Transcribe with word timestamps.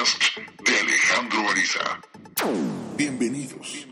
podcast 0.00 0.22
de 0.64 0.76
Alejandro 0.78 1.50
Ariza. 1.50 2.00
Bienvenidos. 2.96 3.86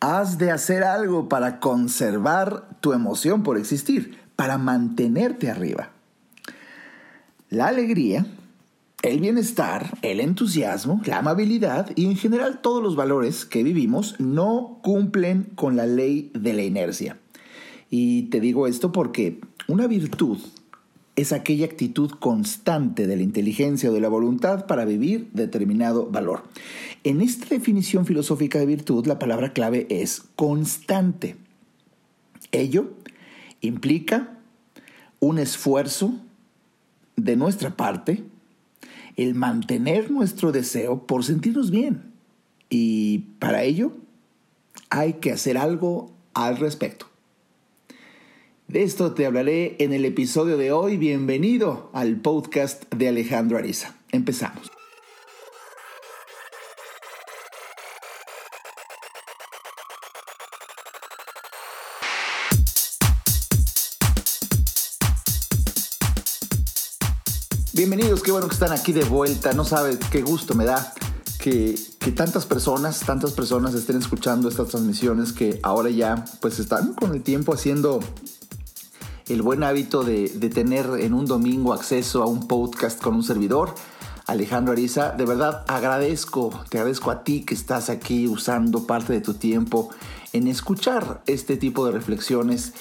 Has 0.00 0.38
de 0.38 0.50
hacer 0.50 0.82
algo 0.82 1.28
para 1.28 1.60
conservar 1.60 2.68
tu 2.80 2.92
emoción 2.92 3.42
por 3.42 3.58
existir, 3.58 4.18
para 4.36 4.56
mantenerte 4.56 5.50
arriba. 5.50 5.90
La 7.50 7.66
alegría, 7.68 8.24
el 9.02 9.20
bienestar, 9.20 9.98
el 10.00 10.20
entusiasmo, 10.20 11.02
la 11.04 11.18
amabilidad 11.18 11.90
y 11.96 12.06
en 12.06 12.16
general 12.16 12.60
todos 12.62 12.82
los 12.82 12.96
valores 12.96 13.44
que 13.44 13.62
vivimos 13.62 14.18
no 14.18 14.78
cumplen 14.82 15.50
con 15.54 15.76
la 15.76 15.86
ley 15.86 16.30
de 16.34 16.54
la 16.54 16.62
inercia. 16.62 17.18
Y 17.90 18.30
te 18.30 18.40
digo 18.40 18.66
esto 18.66 18.90
porque 18.92 19.40
una 19.66 19.86
virtud 19.86 20.38
es 21.20 21.32
aquella 21.32 21.66
actitud 21.66 22.12
constante 22.12 23.06
de 23.06 23.16
la 23.16 23.22
inteligencia 23.22 23.90
o 23.90 23.92
de 23.92 24.00
la 24.00 24.08
voluntad 24.08 24.66
para 24.66 24.86
vivir 24.86 25.28
determinado 25.34 26.06
valor. 26.06 26.44
En 27.04 27.20
esta 27.20 27.46
definición 27.46 28.06
filosófica 28.06 28.58
de 28.58 28.64
virtud, 28.64 29.06
la 29.06 29.18
palabra 29.18 29.52
clave 29.52 29.86
es 29.90 30.22
constante. 30.34 31.36
Ello 32.52 32.94
implica 33.60 34.38
un 35.18 35.38
esfuerzo 35.38 36.14
de 37.16 37.36
nuestra 37.36 37.76
parte, 37.76 38.24
el 39.16 39.34
mantener 39.34 40.10
nuestro 40.10 40.52
deseo 40.52 41.06
por 41.06 41.22
sentirnos 41.22 41.70
bien. 41.70 42.12
Y 42.70 43.18
para 43.38 43.62
ello 43.62 43.92
hay 44.88 45.14
que 45.14 45.32
hacer 45.32 45.58
algo 45.58 46.12
al 46.32 46.56
respecto. 46.56 47.09
De 48.70 48.84
esto 48.84 49.14
te 49.14 49.26
hablaré 49.26 49.74
en 49.80 49.92
el 49.92 50.04
episodio 50.04 50.56
de 50.56 50.70
hoy. 50.70 50.96
Bienvenido 50.96 51.90
al 51.92 52.20
podcast 52.20 52.84
de 52.94 53.08
Alejandro 53.08 53.58
Ariza. 53.58 53.96
Empezamos. 54.12 54.70
Bienvenidos, 67.72 68.22
qué 68.22 68.30
bueno 68.30 68.46
que 68.46 68.54
están 68.54 68.70
aquí 68.70 68.92
de 68.92 69.02
vuelta. 69.02 69.52
No 69.52 69.64
sabes 69.64 69.98
qué 70.12 70.22
gusto 70.22 70.54
me 70.54 70.64
da 70.64 70.94
que, 71.40 71.74
tantas 72.14 72.46
personas, 72.46 73.00
tantas 73.00 73.32
personas 73.32 73.74
estén 73.74 73.96
escuchando 73.96 74.48
estas 74.48 74.68
transmisiones 74.68 75.32
que 75.32 75.58
ahora 75.64 75.90
ya 75.90 76.24
pues 76.40 76.60
están 76.60 76.94
con 76.94 77.14
el 77.14 77.22
tiempo 77.22 77.52
haciendo 77.52 77.98
el 79.32 79.42
buen 79.42 79.62
hábito 79.62 80.02
de, 80.02 80.28
tener 80.52 80.86
en 80.98 81.14
un 81.14 81.24
domingo 81.24 81.72
acceso 81.72 82.22
a 82.22 82.26
un 82.26 82.48
podcast 82.48 83.00
con 83.00 83.14
un 83.14 83.22
servidor. 83.22 83.74
Alejandro 84.26 84.72
Ariza, 84.72 85.10
de 85.10 85.24
verdad 85.24 85.64
agradezco, 85.68 86.50
te 86.68 86.78
agradezco 86.78 87.10
a 87.10 87.22
ti 87.22 87.44
que 87.44 87.54
estás 87.54 87.90
aquí 87.90 88.26
usando 88.26 88.86
parte 88.86 89.12
de 89.12 89.20
tu 89.20 89.34
tiempo 89.34 89.90
en 90.32 90.48
escuchar 90.48 91.22
este 91.26 91.56
tipo 91.56 91.86
de 91.86 91.92
reflexiones 91.92 92.74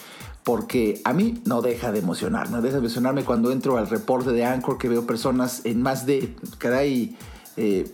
porque 0.43 1.01
a 1.05 1.13
mí 1.13 1.41
no 1.45 1.61
deja 1.61 1.91
de 1.91 1.99
emocionarme, 1.99 2.55
no 2.55 2.61
deja 2.61 2.75
de 2.75 2.79
emocionarme 2.79 3.23
cuando 3.23 3.51
entro 3.51 3.77
al 3.77 3.87
reporte 3.87 4.31
de 4.31 4.45
Anchor 4.45 4.77
que 4.77 4.89
veo 4.89 5.05
personas 5.05 5.61
en 5.65 5.81
más 5.81 6.05
de, 6.05 6.35
caray, 6.57 7.15
eh, 7.61 7.91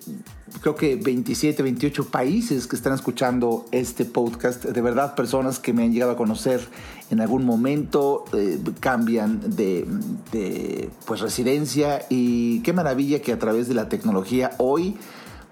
creo 0.61 0.75
que 0.75 0.95
27, 0.95 1.63
28 1.63 2.05
países 2.09 2.67
que 2.67 2.75
están 2.75 2.94
escuchando 2.94 3.66
este 3.71 4.05
podcast. 4.05 4.63
De 4.63 4.80
verdad, 4.80 5.16
personas 5.16 5.58
que 5.58 5.73
me 5.73 5.83
han 5.83 5.91
llegado 5.91 6.11
a 6.11 6.16
conocer 6.16 6.61
en 7.09 7.19
algún 7.19 7.45
momento, 7.45 8.25
eh, 8.33 8.59
cambian 8.80 9.55
de, 9.55 10.89
pues, 11.05 11.21
residencia 11.21 12.05
y 12.09 12.59
qué 12.59 12.73
maravilla 12.73 13.23
que 13.23 13.33
a 13.33 13.39
través 13.39 13.67
de 13.67 13.73
la 13.73 13.89
tecnología 13.89 14.52
hoy 14.59 14.97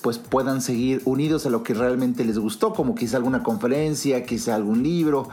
pues 0.02 0.18
puedan 0.18 0.62
seguir 0.62 1.02
unidos 1.06 1.46
a 1.46 1.50
lo 1.50 1.64
que 1.64 1.74
realmente 1.74 2.26
les 2.26 2.38
gustó, 2.38 2.74
como 2.74 2.94
quizá 2.94 3.16
alguna 3.16 3.42
conferencia, 3.42 4.26
quizá 4.26 4.54
algún 4.54 4.84
libro. 4.84 5.30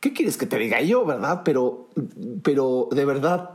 ¿Qué 0.02 0.12
quieres 0.12 0.36
que 0.36 0.48
te 0.48 0.58
diga 0.58 0.81
yo, 0.81 1.06
verdad? 1.06 1.44
Pero, 1.46 1.88
pero 2.44 2.90
de 2.92 3.06
verdad, 3.06 3.52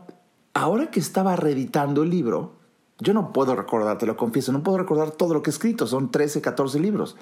ahora 0.55 0.91
que 0.91 1.01
estaba 1.01 1.37
reeditando 1.37 2.05
el 2.05 2.09
libro, 2.09 2.64
yo 3.01 3.13
no 3.13 3.33
puedo 3.33 3.57
recordar, 3.57 3.99
te 3.99 4.07
lo 4.07 4.17
confieso, 4.17 4.53
no 4.53 4.63
puedo 4.63 4.79
recordar 4.79 5.11
todo 5.11 5.35
lo 5.35 5.43
que 5.43 5.51
he 5.51 5.53
escrito, 5.53 5.87
son 5.87 6.11
13, 6.11 6.41
14 6.41 6.79
libros. 6.79 7.17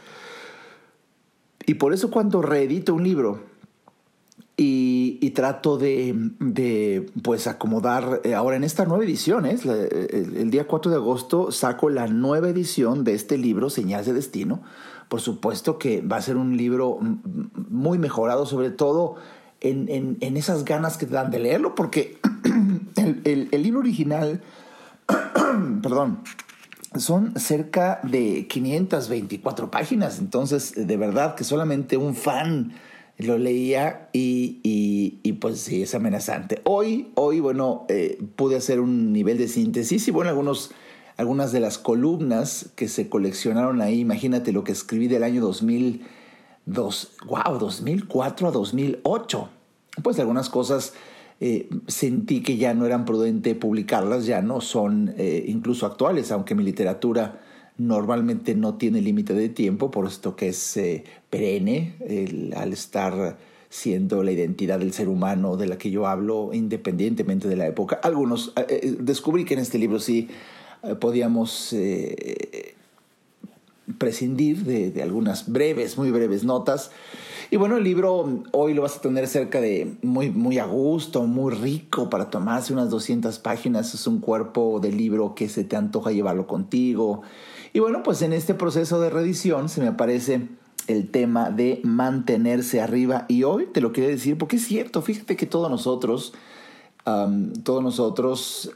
Y 1.67 1.75
por 1.75 1.95
eso 1.95 2.11
cuando 2.11 2.43
reedito 2.43 2.95
un 2.95 3.05
libro 3.05 3.41
y, 4.57 5.31
trato 5.31 5.79
de, 5.79 7.11
pues 7.23 7.47
acomodar, 7.47 8.21
eh, 8.23 8.35
ahora 8.35 8.57
en 8.57 8.65
esta 8.65 8.85
nueva 8.85 9.05
edición, 9.05 9.47
¿eh? 9.47 9.57
el, 9.65 10.51
día 10.51 10.67
4 10.67 10.91
de 10.91 10.97
agosto 10.99 11.51
saco 11.51 11.89
la 11.89 12.07
nueva 12.07 12.51
edición 12.51 13.03
de 13.03 13.15
este 13.15 13.39
libro, 13.39 13.71
Señales 13.71 14.07
de 14.07 14.13
Destino. 14.13 14.63
Por 15.09 15.21
supuesto 15.21 15.79
que 15.79 16.03
va 16.03 16.17
a 16.17 16.23
ser 16.23 16.37
un 16.37 16.57
libro 16.57 16.99
muy 17.71 17.99
mejorado, 17.99 18.45
sobre 18.45 18.71
todo 18.71 19.17
en, 19.61 20.19
esas 20.37 20.65
ganas 20.65 20.99
que 20.99 21.07
te 21.07 21.15
dan 21.15 21.31
de 21.31 21.39
leerlo, 21.39 21.75
porque 21.75 22.19
el, 22.97 23.49
el 23.51 23.63
libro 23.63 23.81
original 23.81 24.43
perdón, 25.83 26.23
son 26.97 27.39
cerca 27.39 28.01
de 28.03 28.47
524 28.49 29.71
páginas, 29.71 30.19
entonces 30.19 30.75
de 30.77 30.97
verdad 30.97 31.35
que 31.35 31.45
solamente 31.45 31.97
un 31.97 32.15
fan 32.15 32.75
lo 33.19 33.39
leía 33.39 34.09
y, 34.13 34.59
y, 34.63 35.33
pues 35.35 35.61
sí, 35.61 35.83
es 35.83 35.95
amenazante. 35.95 36.61
Hoy, 36.65 37.13
hoy 37.15 37.41
bueno, 37.41 37.87
eh, 37.89 38.23
pude 38.37 38.57
hacer 38.57 38.81
un 38.81 39.13
nivel 39.13 39.39
de 39.39 39.49
síntesis 39.49 40.09
y 40.09 40.11
bueno, 40.11 40.31
algunos, 40.31 40.73
algunas 41.17 41.53
de 41.53 41.61
las 41.61 41.79
columnas 41.79 42.71
que 42.75 42.89
se 42.89 43.09
coleccionaron 43.09 43.81
ahí, 43.81 44.01
imagínate 44.01 44.53
lo 44.53 44.65
que 44.65 44.73
escribí 44.73 45.09
del 45.09 45.23
año 45.23 45.41
2002, 45.41 47.13
wow, 47.27 47.59
2004 47.59 48.49
a 48.49 48.51
2008. 48.51 49.49
Pues 50.03 50.19
algunas 50.19 50.49
cosas 50.49 50.95
eh, 51.45 51.69
sentí 51.89 52.41
que 52.41 52.57
ya 52.57 52.73
no 52.73 52.87
eran 52.87 53.05
prudente 53.05 53.57
publicarlas, 53.57 54.27
ya 54.27 54.43
no 54.43 54.61
son 54.61 55.13
eh, 55.19 55.45
incluso 55.49 55.87
actuales, 55.87 56.31
aunque 56.31 56.55
mi 56.55 56.63
literatura 56.63 57.41
normalmente 57.79 58.55
no 58.55 58.77
tiene 58.77 59.01
límite 59.01 59.35
de 59.35 59.49
tiempo, 59.49 59.91
por 59.91 60.07
esto 60.07 60.37
que 60.37 60.51
es 60.51 60.77
eh, 60.77 61.03
perenne, 61.31 61.97
al 62.57 62.73
estar 62.73 63.39
siendo 63.69 64.23
la 64.23 64.31
identidad 64.31 64.79
del 64.79 64.93
ser 64.93 65.09
humano 65.09 65.57
de 65.57 65.67
la 65.67 65.79
que 65.79 65.91
yo 65.91 66.07
hablo, 66.07 66.51
independientemente 66.53 67.49
de 67.49 67.57
la 67.57 67.67
época. 67.67 67.99
Algunos, 68.05 68.53
descubrí 69.01 69.45
que 69.45 69.55
en 69.55 69.61
este 69.61 69.79
libro 69.79 69.99
sí 69.99 70.29
podíamos 71.01 71.75
prescindir 73.99 74.65
de, 74.65 75.03
algunas 75.03 75.51
breves, 75.51 75.99
muy 75.99 76.11
breves 76.11 76.45
notas. 76.45 76.91
Y 77.51 77.57
bueno, 77.57 77.77
el 77.77 77.85
libro 77.85 78.43
hoy 78.53 78.73
lo 78.73 78.83
vas 78.83 78.97
a 78.97 79.01
tener 79.01 79.27
cerca 79.29 79.61
de 79.61 79.97
muy, 80.03 80.31
muy 80.31 80.59
a 80.59 80.65
gusto, 80.65 81.25
muy 81.25 81.53
rico 81.53 82.09
para 82.09 82.31
tomarse 82.31 82.73
unas 82.73 82.89
200 82.91 83.39
páginas. 83.41 83.93
Es 83.95 84.07
un 84.07 84.21
cuerpo 84.21 84.81
de 84.81 84.91
libro 84.91 85.35
que 85.35 85.49
se 85.49 85.65
te 85.65 85.77
antoja 85.77 86.13
llevarlo 86.13 86.47
contigo. 86.47 87.23
Y 87.73 87.81
bueno, 87.81 88.03
pues 88.03 88.23
en 88.23 88.33
este 88.33 88.55
proceso 88.55 89.01
de 89.01 89.11
reedición 89.11 89.69
se 89.69 89.81
me 89.81 89.89
aparece 89.89 90.49
el 90.87 91.11
tema 91.11 91.51
de 91.51 91.81
mantenerse 91.85 92.81
arriba. 92.81 93.27
Y 93.29 93.43
hoy 93.45 93.67
te 93.67 93.81
lo 93.81 93.93
quiero 93.93 94.09
decir 94.09 94.39
porque 94.39 94.57
es 94.57 94.65
cierto, 94.65 95.03
fíjate 95.03 95.37
que 95.37 95.47
todos 95.47 95.71
nosotros, 95.71 96.33
todos 97.05 97.83
nosotros 97.83 98.71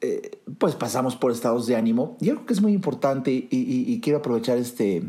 eh, 0.00 0.38
pues 0.58 0.74
pasamos 0.74 1.16
por 1.16 1.32
estados 1.32 1.66
de 1.66 1.76
ánimo. 1.76 2.16
Y 2.20 2.30
algo 2.30 2.46
que 2.46 2.52
es 2.52 2.62
muy 2.62 2.72
importante 2.72 3.30
y 3.50 4.00
quiero 4.00 4.18
aprovechar 4.18 4.58
este, 4.58 5.02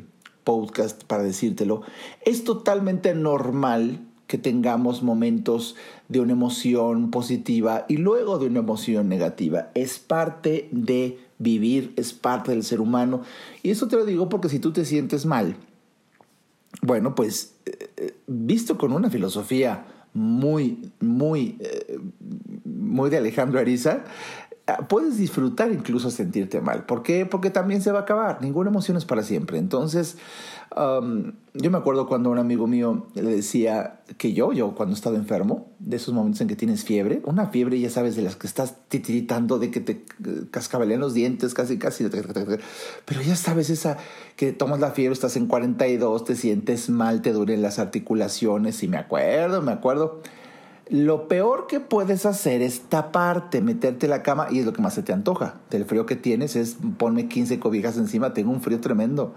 podcast 0.50 1.04
para 1.04 1.22
decírtelo, 1.22 1.84
es 2.26 2.44
totalmente 2.44 3.14
normal 3.14 4.00
que 4.26 4.40
tengamos 4.40 5.04
momentos 5.04 5.76
de 6.08 6.22
una 6.22 6.32
emoción 6.32 7.12
positiva 7.12 7.86
y 7.88 7.98
luego 7.98 8.40
de 8.40 8.48
una 8.48 8.60
emoción 8.62 9.10
negativa. 9.10 9.70
Es 9.76 10.00
parte 10.00 10.68
de 10.72 11.20
vivir, 11.38 11.94
es 11.98 12.14
parte 12.14 12.50
del 12.50 12.64
ser 12.64 12.82
humano. 12.82 13.22
Y 13.62 13.70
eso 13.70 13.88
te 13.88 13.96
lo 13.96 14.06
digo 14.06 14.28
porque 14.28 14.50
si 14.50 14.58
tú 14.58 14.72
te 14.72 14.86
sientes 14.86 15.28
mal, 15.28 15.56
bueno, 16.82 17.14
pues 17.14 17.54
eh, 17.68 17.90
eh, 17.98 18.14
visto 18.26 18.76
con 18.80 18.92
una 18.92 19.12
filosofía 19.12 19.86
muy, 20.16 20.92
muy, 21.00 21.60
muy 22.66 23.10
de 23.12 23.18
Alejandro 23.18 23.60
Ariza, 23.60 24.04
puedes 24.78 25.18
disfrutar 25.18 25.72
incluso 25.72 26.12
sentirte 26.12 26.62
mal. 26.62 26.86
¿Por 26.86 27.04
qué? 27.04 27.26
Porque 27.26 27.50
también 27.50 27.82
se 27.82 27.92
va 27.92 28.00
a 28.00 28.02
acabar. 28.04 28.42
Ninguna 28.42 28.70
emoción 28.70 28.98
es 28.98 29.06
para 29.06 29.24
siempre. 29.24 29.58
Entonces, 29.58 30.18
yo 30.76 31.72
me 31.72 31.78
acuerdo 31.78 32.08
cuando 32.08 32.30
un 32.30 32.38
amigo 32.38 32.68
mío 32.68 33.08
le 33.16 33.24
decía 33.24 34.02
que 34.18 34.34
yo, 34.34 34.54
yo 34.54 34.76
cuando 34.76 34.94
he 34.94 34.96
estado 34.96 35.16
enfermo, 35.16 35.72
de 35.80 35.98
esos 35.98 36.14
momentos 36.14 36.42
en 36.42 36.48
que 36.48 36.56
tienes 36.56 36.84
fiebre, 36.84 37.22
una 37.26 37.48
fiebre, 37.48 37.80
ya 37.80 37.90
sabes, 37.90 38.16
de 38.16 38.22
las 38.22 38.36
que 38.36 38.48
estás 38.48 38.76
titiritando, 38.88 39.58
de 39.60 39.72
que 39.72 39.80
te 39.80 39.92
eh, 39.94 40.06
cascabelean 40.52 41.00
los 41.00 41.14
dientes, 41.14 41.54
casi, 41.54 41.78
casi. 41.78 42.08
Pero 42.08 43.22
ya 43.22 43.36
sabes, 43.36 43.70
esa 43.70 43.98
que 44.36 44.54
tomas 44.54 44.80
la 44.80 44.92
fiebre, 44.92 45.14
estás 45.14 45.36
en 45.38 45.48
42, 45.48 46.24
te 46.24 46.36
sientes 46.36 46.90
mal, 46.90 47.22
te 47.22 47.34
duelen 47.34 47.62
las 47.62 47.80
articulaciones. 47.80 48.84
Y 48.84 48.88
me 48.88 48.98
acuerdo, 48.98 49.62
me 49.62 49.72
acuerdo 49.72 50.22
lo 50.90 51.28
peor 51.28 51.68
que 51.68 51.80
puedes 51.80 52.26
hacer 52.26 52.64
es 52.64 52.82
taparte, 52.82 53.62
meterte 53.62 54.08
en 54.08 54.10
la 54.10 54.24
cama 54.24 54.48
y 54.50 54.60
es 54.60 54.66
lo 54.66 54.74
que 54.74 54.82
más 54.82 54.96
se 54.96 55.04
te 55.04 55.14
antoja. 55.14 55.56
Del 55.70 55.86
frío 55.86 56.08
que 56.08 56.16
tienes 56.16 56.56
es 56.56 56.78
ponme 56.98 57.28
15 57.28 57.60
cobijas 57.60 57.98
encima, 57.98 58.34
tengo 58.34 58.52
un 58.52 58.62
frío 58.62 58.82
tremendo. 58.82 59.36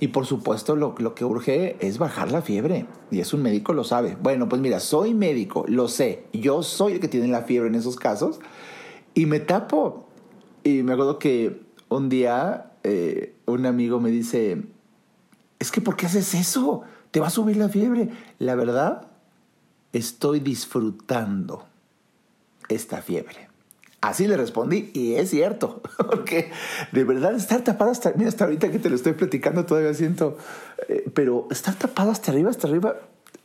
Y 0.00 0.08
por 0.08 0.26
supuesto 0.26 0.76
lo, 0.76 0.94
que 1.14 1.24
urge 1.24 1.76
es 1.80 1.96
bajar 1.96 2.30
la 2.30 2.42
fiebre. 2.42 2.86
Y 3.10 3.20
es 3.20 3.32
un 3.32 3.42
médico, 3.42 3.72
lo 3.72 3.84
sabe. 3.84 4.18
Bueno, 4.20 4.48
pues 4.48 4.60
mira, 4.60 4.80
soy 4.80 5.14
médico, 5.14 5.64
lo 5.66 5.88
sé. 5.88 6.24
Yo 6.32 6.62
soy 6.62 6.94
el 6.94 7.00
que 7.00 7.08
tiene 7.08 7.28
la 7.28 7.42
fiebre 7.42 7.68
en 7.68 7.76
esos 7.76 7.96
casos. 7.96 8.40
Y 9.14 9.26
me 9.26 9.40
tapo. 9.40 10.08
Y 10.64 10.82
me 10.82 10.92
acuerdo 10.92 11.18
que 11.18 11.62
un 11.88 12.08
día 12.08 12.72
eh, 12.82 13.34
un 13.46 13.64
amigo 13.64 14.00
me 14.00 14.10
dice, 14.10 14.62
es 15.58 15.70
que 15.70 15.80
¿por 15.80 15.96
qué 15.96 16.06
haces 16.06 16.34
eso? 16.34 16.82
Te 17.12 17.20
va 17.20 17.28
a 17.28 17.30
subir 17.30 17.56
la 17.56 17.68
fiebre. 17.68 18.10
La 18.38 18.56
verdad 18.56 19.11
estoy 19.92 20.40
disfrutando 20.40 21.66
esta 22.68 23.02
fiebre. 23.02 23.48
Así 24.00 24.26
le 24.26 24.36
respondí 24.36 24.90
y 24.94 25.14
es 25.14 25.30
cierto, 25.30 25.80
porque 25.96 26.50
de 26.90 27.04
verdad 27.04 27.34
estar 27.36 27.62
tapado 27.62 27.92
hasta, 27.92 28.12
mira, 28.16 28.28
hasta 28.28 28.44
ahorita 28.44 28.70
que 28.70 28.80
te 28.80 28.90
lo 28.90 28.96
estoy 28.96 29.12
platicando 29.12 29.64
todavía 29.64 29.94
siento, 29.94 30.36
eh, 30.88 31.08
pero 31.14 31.46
estar 31.50 31.74
tapado 31.76 32.10
hasta 32.10 32.32
arriba, 32.32 32.50
hasta 32.50 32.66
arriba, 32.66 32.96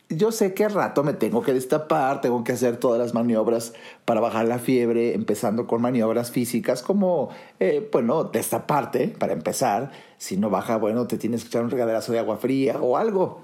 yo 0.10 0.32
sé 0.32 0.54
que 0.54 0.70
rato 0.70 1.04
me 1.04 1.14
tengo 1.14 1.44
que 1.44 1.54
destapar, 1.54 2.22
tengo 2.22 2.44
que 2.44 2.54
hacer 2.54 2.78
todas 2.78 2.98
las 2.98 3.14
maniobras 3.14 3.74
para 4.06 4.22
bajar 4.22 4.48
la 4.48 4.58
fiebre, 4.58 5.14
empezando 5.14 5.68
con 5.68 5.82
maniobras 5.82 6.32
físicas 6.32 6.82
como, 6.82 7.30
eh, 7.60 7.88
bueno, 7.92 8.24
destaparte 8.24 9.10
para 9.10 9.34
empezar. 9.34 9.92
Si 10.18 10.38
no 10.38 10.50
baja, 10.50 10.78
bueno, 10.78 11.08
te 11.08 11.18
tienes 11.18 11.44
que 11.44 11.50
echar 11.50 11.64
un 11.64 11.72
regaderazo 11.72 12.14
de 12.14 12.20
agua 12.20 12.38
fría 12.38 12.80
o 12.82 12.96
algo 12.96 13.42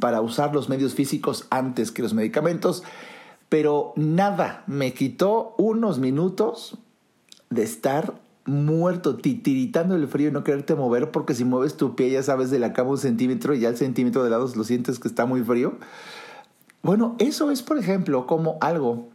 para 0.00 0.20
usar 0.20 0.54
los 0.54 0.68
medios 0.68 0.94
físicos 0.94 1.46
antes 1.50 1.90
que 1.90 2.02
los 2.02 2.14
medicamentos, 2.14 2.82
pero 3.48 3.92
nada 3.96 4.64
me 4.66 4.92
quitó 4.92 5.54
unos 5.58 5.98
minutos 5.98 6.78
de 7.50 7.62
estar 7.62 8.14
muerto, 8.46 9.16
titiritando 9.16 9.96
el 9.96 10.06
frío 10.08 10.28
y 10.28 10.32
no 10.32 10.44
quererte 10.44 10.74
mover, 10.74 11.10
porque 11.10 11.34
si 11.34 11.44
mueves 11.44 11.76
tu 11.76 11.96
pie, 11.96 12.10
ya 12.10 12.22
sabes, 12.22 12.50
de 12.50 12.58
la 12.58 12.72
cama 12.72 12.90
un 12.90 12.98
centímetro 12.98 13.54
y 13.54 13.60
ya 13.60 13.68
el 13.68 13.76
centímetro 13.76 14.24
de 14.24 14.30
lado 14.30 14.50
lo 14.54 14.64
sientes 14.64 14.98
que 14.98 15.08
está 15.08 15.26
muy 15.26 15.42
frío. 15.42 15.74
Bueno, 16.82 17.16
eso 17.18 17.50
es, 17.50 17.62
por 17.62 17.78
ejemplo, 17.78 18.26
como 18.26 18.58
algo 18.60 19.08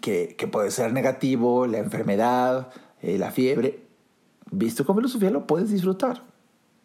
que, 0.00 0.34
puede 0.50 0.70
ser 0.70 0.92
negativo, 0.92 1.66
la 1.66 1.78
enfermedad, 1.78 2.68
eh, 3.02 3.18
la 3.18 3.30
fiebre. 3.30 3.82
Visto 4.50 4.86
con 4.86 4.96
filosofía 4.96 5.30
lo 5.30 5.46
puedes 5.46 5.70
disfrutar, 5.70 6.22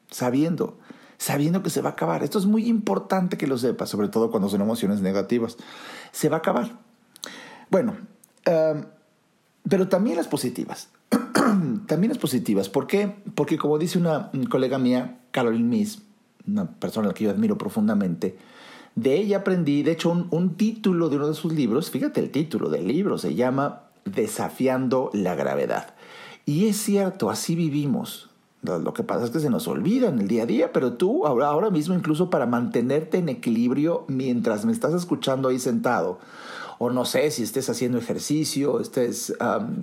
sabiendo 0.10 0.78
sabiendo 1.18 1.64
que 1.64 1.70
se 1.70 1.82
va 1.82 1.90
a 1.90 1.94
acabar. 1.94 2.24
Esto 2.24 2.40
es 2.40 2.46
muy 2.46 2.68
importante 2.68 3.38
que 3.38 3.48
lo 3.48 3.58
sepas, 3.58 3.90
sobre 3.90 4.08
todo 4.08 4.32
cuando 4.32 4.50
son 4.50 4.62
emociones 4.62 5.02
negativas. 5.02 5.58
Se 6.12 6.30
va 6.30 6.38
a 6.38 6.40
acabar. 6.40 6.80
Bueno, 7.70 7.96
em, 8.46 8.86
pero 9.68 9.88
también 9.88 10.18
las 10.18 10.28
positivas. 10.28 10.90
también 11.88 12.10
las 12.10 12.18
positivas. 12.18 12.70
¿Por 12.70 12.88
qué? 12.88 13.16
Porque 13.36 13.58
como 13.58 13.78
dice 13.78 13.98
una 13.98 14.32
colega 14.50 14.78
mía, 14.78 15.20
Caroline 15.32 15.68
Miss, 15.68 16.02
una 16.48 16.70
persona 16.70 17.08
a 17.08 17.10
la 17.10 17.14
que 17.14 17.24
yo 17.26 17.30
admiro 17.30 17.58
profundamente, 17.58 18.38
de 18.96 19.16
ella 19.16 19.38
aprendí, 19.38 19.82
de 19.82 19.92
hecho, 19.92 20.12
un, 20.12 20.28
un 20.30 20.56
título 20.56 21.10
de 21.10 21.16
uno 21.16 21.28
de 21.28 21.34
sus 21.34 21.52
libros, 21.54 21.90
fíjate 21.90 22.20
el 22.20 22.30
título 22.30 22.70
del 22.70 22.88
libro, 22.88 23.18
se 23.18 23.34
llama 23.34 23.84
Desafiando 24.06 25.10
la 25.14 25.34
gravedad. 25.36 25.96
Y 26.46 26.68
es 26.68 26.78
cierto, 26.78 27.30
así 27.30 27.56
vivimos. 27.56 28.30
Lo 28.64 28.94
que 28.94 29.04
pasa 29.04 29.26
es 29.26 29.32
que 29.32 29.42
se 29.42 29.50
nos 29.50 29.68
olvida 29.68 30.08
en 30.08 30.20
el 30.20 30.30
día 30.30 30.44
a 30.44 30.46
día, 30.46 30.72
pero 30.72 30.94
tú 30.94 31.28
ahora, 31.28 31.48
ahora 31.48 31.70
mismo 31.70 31.96
incluso 31.96 32.30
para 32.30 32.46
mantenerte 32.46 33.18
en 33.18 33.28
equilibrio 33.28 34.06
mientras 34.08 34.64
me 34.64 34.72
estás 34.72 34.94
escuchando 34.94 35.50
ahí 35.50 35.60
sentado, 35.60 36.20
o 36.80 36.90
no 36.90 37.04
sé 37.04 37.30
si 37.32 37.44
estés 37.44 37.70
haciendo 37.70 37.98
ejercicio, 37.98 38.80
estés 38.80 39.34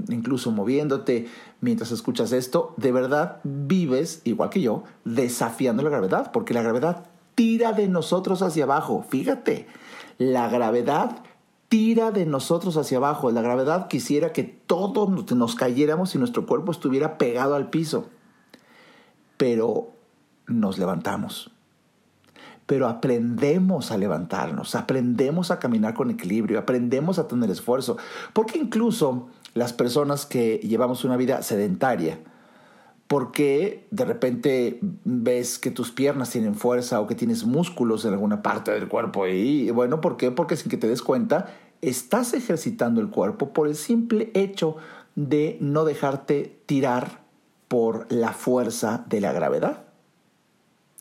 incluso 0.08 0.50
moviéndote 0.50 1.28
mientras 1.60 1.92
escuchas 1.92 2.32
esto, 2.32 2.72
de 2.78 2.90
verdad 2.90 3.40
vives, 3.44 4.22
igual 4.24 4.48
que 4.48 4.62
yo, 4.62 4.84
desafiando 5.04 5.82
la 5.82 5.90
gravedad, 5.90 6.32
porque 6.32 6.54
la 6.54 6.62
gravedad 6.62 7.04
tira 7.34 7.72
de 7.72 7.86
nosotros 7.86 8.40
hacia 8.40 8.64
abajo. 8.64 9.04
Fíjate, 9.06 9.66
la 10.16 10.48
gravedad 10.48 11.22
tira 11.68 12.12
de 12.12 12.24
nosotros 12.24 12.78
hacia 12.78 12.96
abajo. 12.96 13.30
La 13.30 13.42
gravedad 13.42 13.88
quisiera 13.88 14.32
que 14.32 14.42
todos 14.44 15.30
nos 15.32 15.54
cayéramos 15.54 16.14
y 16.14 16.18
nuestro 16.18 16.46
cuerpo 16.46 16.72
estuviera 16.72 17.18
pegado 17.18 17.54
al 17.54 17.68
piso 17.68 18.06
pero 19.40 19.92
nos 20.48 20.76
levantamos. 20.76 21.50
Pero 22.66 22.88
aprendemos 22.88 23.90
a 23.90 23.96
levantarnos, 23.96 24.74
aprendemos 24.74 25.50
a 25.50 25.58
caminar 25.58 25.94
con 25.94 26.10
equilibrio, 26.10 26.58
aprendemos 26.58 27.18
a 27.18 27.26
tener 27.26 27.48
esfuerzo, 27.48 27.96
porque 28.34 28.58
incluso 28.58 29.28
las 29.54 29.72
personas 29.72 30.26
que 30.26 30.58
llevamos 30.58 31.06
una 31.06 31.16
vida 31.16 31.40
sedentaria, 31.40 32.20
porque 33.06 33.86
de 33.90 34.04
repente 34.04 34.78
ves 35.04 35.58
que 35.58 35.70
tus 35.70 35.90
piernas 35.90 36.28
tienen 36.28 36.54
fuerza 36.54 37.00
o 37.00 37.06
que 37.06 37.14
tienes 37.14 37.46
músculos 37.46 38.04
en 38.04 38.12
alguna 38.12 38.42
parte 38.42 38.72
del 38.72 38.88
cuerpo 38.88 39.26
y 39.26 39.70
bueno, 39.70 40.02
¿por 40.02 40.18
qué? 40.18 40.30
Porque 40.30 40.56
sin 40.56 40.68
que 40.68 40.76
te 40.76 40.86
des 40.86 41.00
cuenta, 41.00 41.46
estás 41.80 42.34
ejercitando 42.34 43.00
el 43.00 43.08
cuerpo 43.08 43.54
por 43.54 43.68
el 43.68 43.74
simple 43.74 44.30
hecho 44.34 44.76
de 45.16 45.56
no 45.62 45.86
dejarte 45.86 46.60
tirar 46.66 47.19
por 47.70 48.10
la 48.10 48.32
fuerza 48.32 49.04
de 49.08 49.20
la 49.20 49.32
gravedad. 49.32 49.84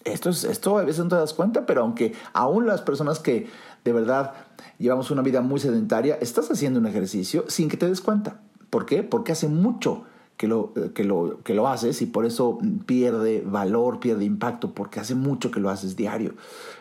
Esto, 0.03 0.29
es, 0.29 0.43
esto 0.43 0.77
a 0.77 0.83
veces 0.83 1.03
no 1.03 1.09
te 1.09 1.15
das 1.15 1.33
cuenta, 1.33 1.65
pero 1.65 1.81
aunque 1.81 2.13
aún 2.31 2.67
las 2.67 2.81
personas 2.81 3.17
que 3.17 3.47
de 3.83 3.91
verdad 3.91 4.33
llevamos 4.77 5.09
una 5.09 5.23
vida 5.23 5.41
muy 5.41 5.59
sedentaria, 5.59 6.19
estás 6.21 6.51
haciendo 6.51 6.79
un 6.79 6.85
ejercicio 6.85 7.45
sin 7.47 7.69
que 7.69 7.77
te 7.77 7.87
des 7.87 8.01
cuenta. 8.01 8.41
¿Por 8.69 8.85
qué? 8.85 9.01
Porque 9.01 9.31
hace 9.31 9.47
mucho 9.47 10.03
que 10.37 10.47
lo, 10.47 10.71
que 10.93 11.05
lo, 11.05 11.39
que 11.43 11.55
lo 11.55 11.67
haces 11.67 12.03
y 12.03 12.05
por 12.05 12.27
eso 12.27 12.59
pierde 12.85 13.43
valor, 13.43 13.99
pierde 13.99 14.25
impacto, 14.25 14.75
porque 14.75 14.99
hace 14.99 15.15
mucho 15.15 15.49
que 15.49 15.59
lo 15.59 15.71
haces 15.71 15.95
diario. 15.95 16.35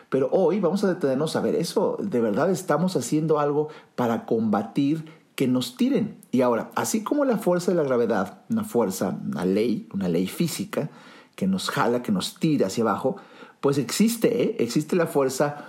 Pero 0.09 0.29
hoy 0.31 0.59
vamos 0.59 0.83
a 0.83 0.87
detenernos 0.87 1.35
a 1.35 1.41
ver 1.41 1.55
eso. 1.55 1.97
De 1.99 2.21
verdad 2.21 2.51
estamos 2.51 2.95
haciendo 2.95 3.39
algo 3.39 3.69
para 3.95 4.27
combatir 4.27 5.05
que 5.39 5.47
nos 5.47 5.77
tiren. 5.77 6.17
Y 6.31 6.41
ahora, 6.41 6.69
así 6.75 7.01
como 7.01 7.23
la 7.23 7.37
fuerza 7.37 7.71
de 7.71 7.77
la 7.77 7.83
gravedad, 7.83 8.41
una 8.49 8.65
fuerza, 8.65 9.17
una 9.25 9.45
ley, 9.45 9.87
una 9.93 10.09
ley 10.09 10.27
física, 10.27 10.89
que 11.37 11.47
nos 11.47 11.69
jala, 11.69 12.03
que 12.03 12.11
nos 12.11 12.41
tira 12.41 12.67
hacia 12.67 12.83
abajo, 12.83 13.15
pues 13.61 13.77
existe, 13.77 14.43
¿eh? 14.43 14.57
existe 14.59 14.97
la 14.97 15.07
fuerza, 15.07 15.63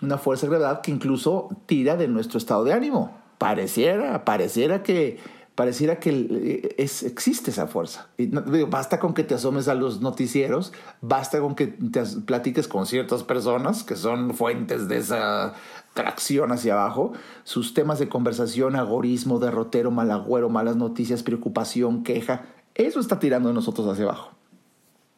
una 0.00 0.16
fuerza 0.16 0.46
de 0.46 0.56
gravedad 0.56 0.80
que 0.80 0.90
incluso 0.90 1.50
tira 1.66 1.98
de 1.98 2.08
nuestro 2.08 2.38
estado 2.38 2.64
de 2.64 2.72
ánimo. 2.72 3.14
Pareciera, 3.36 4.24
pareciera 4.24 4.82
que, 4.82 5.18
pareciera 5.60 6.00
que 6.00 6.08
eh, 6.08 6.74
es, 6.78 7.02
existe 7.02 7.50
esa 7.50 7.66
fuerza. 7.66 8.08
Y 8.16 8.28
basta 8.64 8.98
con 8.98 9.12
que 9.12 9.24
te 9.24 9.34
asomes 9.34 9.68
a 9.68 9.74
los 9.74 10.00
noticieros, 10.00 10.72
basta 11.02 11.38
con 11.38 11.54
que 11.54 11.66
te 11.66 12.02
platiques 12.24 12.66
con 12.66 12.86
ciertas 12.86 13.24
personas 13.24 13.84
que 13.84 13.94
son 13.94 14.32
fuentes 14.32 14.88
de 14.88 14.96
esa 14.96 15.52
tracción 15.92 16.50
hacia 16.50 16.72
abajo, 16.72 17.12
sus 17.44 17.74
temas 17.74 17.98
de 17.98 18.08
conversación, 18.08 18.74
agorismo, 18.74 19.38
derrotero, 19.38 19.90
malagüero, 19.90 20.48
malas 20.48 20.76
noticias, 20.76 21.22
preocupación, 21.22 22.04
queja, 22.04 22.46
eso 22.74 22.98
está 22.98 23.18
tirando 23.18 23.50
de 23.50 23.54
nosotros 23.54 23.86
hacia 23.86 24.04
abajo. 24.04 24.30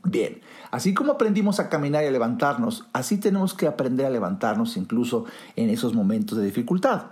Bien, 0.02 0.40
así 0.72 0.92
como 0.92 1.12
aprendimos 1.12 1.60
a 1.60 1.68
caminar 1.68 2.02
y 2.02 2.08
a 2.08 2.10
levantarnos, 2.10 2.88
así 2.92 3.18
tenemos 3.18 3.54
que 3.54 3.68
aprender 3.68 4.06
a 4.06 4.10
levantarnos 4.10 4.76
incluso 4.76 5.24
en 5.54 5.70
esos 5.70 5.94
momentos 5.94 6.36
de 6.36 6.44
dificultad. 6.44 7.02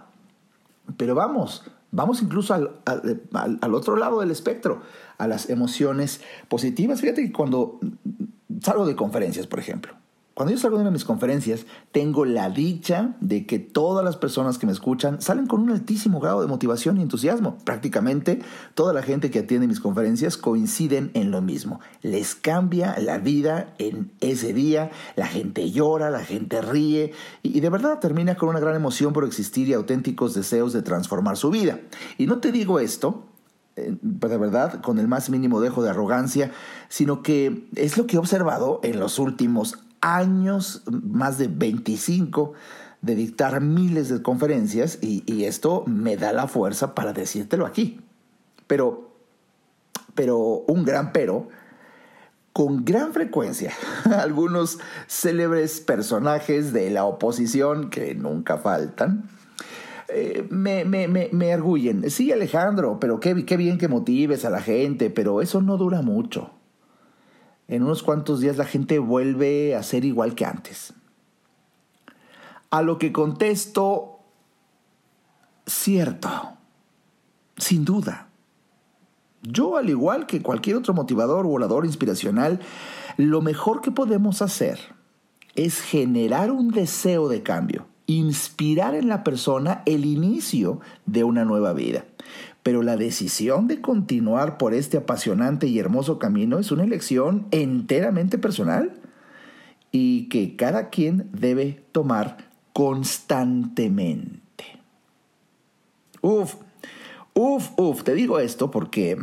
Pero 0.97 1.15
vamos, 1.15 1.63
vamos 1.91 2.23
incluso 2.23 2.55
al, 2.55 2.81
al 3.35 3.75
otro 3.75 3.97
lado 3.97 4.21
del 4.21 4.31
espectro, 4.31 4.83
a 5.19 5.27
las 5.27 5.51
emociones 5.51 6.21
positivas. 6.49 7.01
Fíjate 7.01 7.23
que 7.23 7.33
cuando 7.33 7.81
salgo 8.63 8.87
de 8.87 8.97
conferencias, 8.97 9.47
por 9.47 9.59
ejemplo, 9.59 10.00
Cuando 10.41 10.55
yo 10.55 10.59
salgo 10.59 10.79
de 10.79 10.85
una 10.85 10.89
de 10.89 10.95
mis 10.95 11.05
conferencias, 11.05 11.67
tengo 11.93 12.25
la 12.25 12.49
dicha 12.49 13.15
de 13.21 13.45
que 13.45 13.59
todas 13.59 14.03
las 14.03 14.17
personas 14.17 14.57
que 14.57 14.65
me 14.65 14.73
escuchan 14.73 15.21
salen 15.21 15.47
con 15.47 15.61
un 15.61 15.69
altísimo 15.69 16.19
grado 16.19 16.41
de 16.41 16.47
motivación 16.47 16.97
y 16.97 17.03
entusiasmo. 17.03 17.59
Prácticamente 17.63 18.41
toda 18.73 18.95
la 18.95 19.03
gente 19.03 19.31
que 19.31 19.41
atiende 19.41 19.67
mis 19.67 19.81
conferencias 19.81 20.39
coinciden 20.39 21.11
en 21.13 21.31
lo 21.31 21.43
mismo. 21.43 21.81
Les 22.01 22.35
cambia 22.35 22.99
la 23.01 23.19
vida 23.19 23.75
en 23.77 24.13
ese 24.23 24.55
día, 24.55 24.91
la 25.15 25.27
gente 25.27 25.71
llora, 25.73 26.09
la 26.09 26.25
gente 26.25 26.63
ríe 26.63 27.13
y 27.43 27.61
de 27.61 27.69
verdad 27.69 27.99
termina 27.99 28.37
con 28.37 28.49
una 28.49 28.61
gran 28.61 28.75
emoción 28.75 29.13
por 29.13 29.27
existir 29.27 29.69
y 29.69 29.75
auténticos 29.75 30.33
deseos 30.33 30.73
de 30.73 30.81
transformar 30.81 31.37
su 31.37 31.51
vida. 31.51 31.81
Y 32.17 32.25
no 32.25 32.39
te 32.39 32.51
digo 32.51 32.81
esto 32.81 33.27
eh, 33.77 33.95
de 34.01 34.39
verdad, 34.39 34.81
con 34.81 34.99
el 34.99 35.07
más 35.07 35.29
mínimo 35.29 35.61
dejo 35.61 35.83
de 35.83 35.91
arrogancia, 35.91 36.51
sino 36.89 37.23
que 37.23 37.69
es 37.77 37.99
lo 37.99 38.07
que 38.07 38.17
he 38.17 38.19
observado 38.19 38.81
en 38.83 38.99
los 38.99 39.19
últimos 39.19 39.77
años, 40.01 40.83
más 40.87 41.39
de 41.39 41.49
25, 41.49 42.55
de 43.03 43.15
dictar 43.15 43.61
miles 43.61 44.09
de 44.09 44.23
conferencias 44.23 44.99
y, 45.01 45.45
esto 45.45 45.85
me 45.87 46.17
da 46.17 46.33
la 46.33 46.49
fuerza 46.49 46.95
para 46.95 47.13
decírtelo 47.13 47.67
aquí. 47.67 48.01
Pero, 48.67 49.11
pero, 50.15 50.39
un 50.39 50.85
gran 50.85 51.13
pero, 51.13 51.49
con 52.53 52.85
gran 52.85 53.13
frecuencia, 53.13 53.73
algunos 54.19 54.79
célebres 55.07 55.81
personajes 55.81 56.73
de 56.73 56.91
la 56.91 57.05
oposición 57.05 57.91
que 57.91 58.15
nunca 58.15 58.59
faltan, 58.59 59.29
eh, 60.09 60.47
me, 60.51 60.85
me, 60.85 61.09
me, 61.09 61.53
arguyen. 61.53 62.11
Sí, 62.11 62.33
Alejandro, 62.33 62.99
pero 63.01 63.21
qué, 63.21 63.47
qué 63.47 63.57
bien 63.57 63.79
que 63.79 63.87
motives 63.87 64.45
a 64.45 64.51
la 64.51 64.61
gente, 64.61 65.09
pero 65.09 65.41
eso 65.41 65.63
no 65.63 65.77
dura 65.77 66.03
mucho 66.03 66.51
en 67.71 67.85
unos 67.85 68.03
cuantos 68.03 68.41
días 68.41 68.57
la 68.57 68.65
gente 68.65 68.99
vuelve 68.99 69.77
a 69.77 69.83
ser 69.85 70.05
igual 70.05 70.35
que 70.35 70.45
antes. 70.45 70.93
A 72.69 72.83
lo 72.83 72.99
que 72.99 73.13
contesto, 73.13 74.19
cierto, 75.67 76.29
sin 77.57 77.85
duda. 77.85 78.29
Yo, 79.43 79.77
al 79.77 79.89
igual 79.89 80.27
que 80.27 80.43
cualquier 80.43 80.77
otro 80.77 80.95
motivador, 80.95 81.47
volador, 81.47 81.87
inspiracional, 81.87 82.59
lo 83.17 83.41
mejor 83.41 83.81
que 83.81 83.93
podemos 83.93 84.43
hacer 84.43 84.81
es 85.55 85.81
generar 85.81 86.51
un 86.51 86.73
deseo 86.73 87.29
de 87.29 87.45
cambio, 87.45 87.87
inspirar 88.07 88.97
en 88.97 89.09
la 89.09 89.23
persona 89.23 89.83
el 89.87 90.07
inicio 90.07 90.81
de 91.07 91.23
una 91.23 91.45
nueva 91.45 91.73
vida. 91.73 92.05
Pero 92.63 92.83
la 92.83 92.97
decisión 92.97 93.69
de 93.69 93.81
continuar 93.81 94.59
por 94.59 94.75
este 94.75 94.99
apasionante 94.99 95.67
y 95.67 95.79
hermoso 95.79 96.19
camino 96.19 96.59
es 96.59 96.71
una 96.71 96.85
elección 96.85 97.47
enteramente 97.51 98.37
personal 98.39 98.93
y 99.93 100.29
que 100.29 100.57
cada 100.57 100.91
quien 100.91 101.29
debe 101.33 101.83
tomar 101.93 102.51
constantemente. 102.73 104.41
Uf, 106.21 106.57
uf, 107.35 107.71
uf, 107.77 108.03
te 108.05 108.15
digo 108.15 108.39
esto 108.39 108.71
porque, 108.71 109.17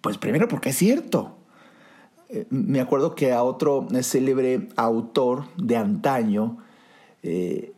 pues 0.00 0.18
primero 0.18 0.48
porque 0.48 0.70
es 0.70 0.76
cierto. 0.76 1.36
Eh, 2.28 2.46
me 2.50 2.80
acuerdo 2.80 3.14
que 3.14 3.32
a 3.32 3.42
otro 3.42 3.86
célebre 4.02 4.68
autor 4.76 5.44
de 5.56 5.76
antaño, 5.76 6.58
eh, 7.22 7.72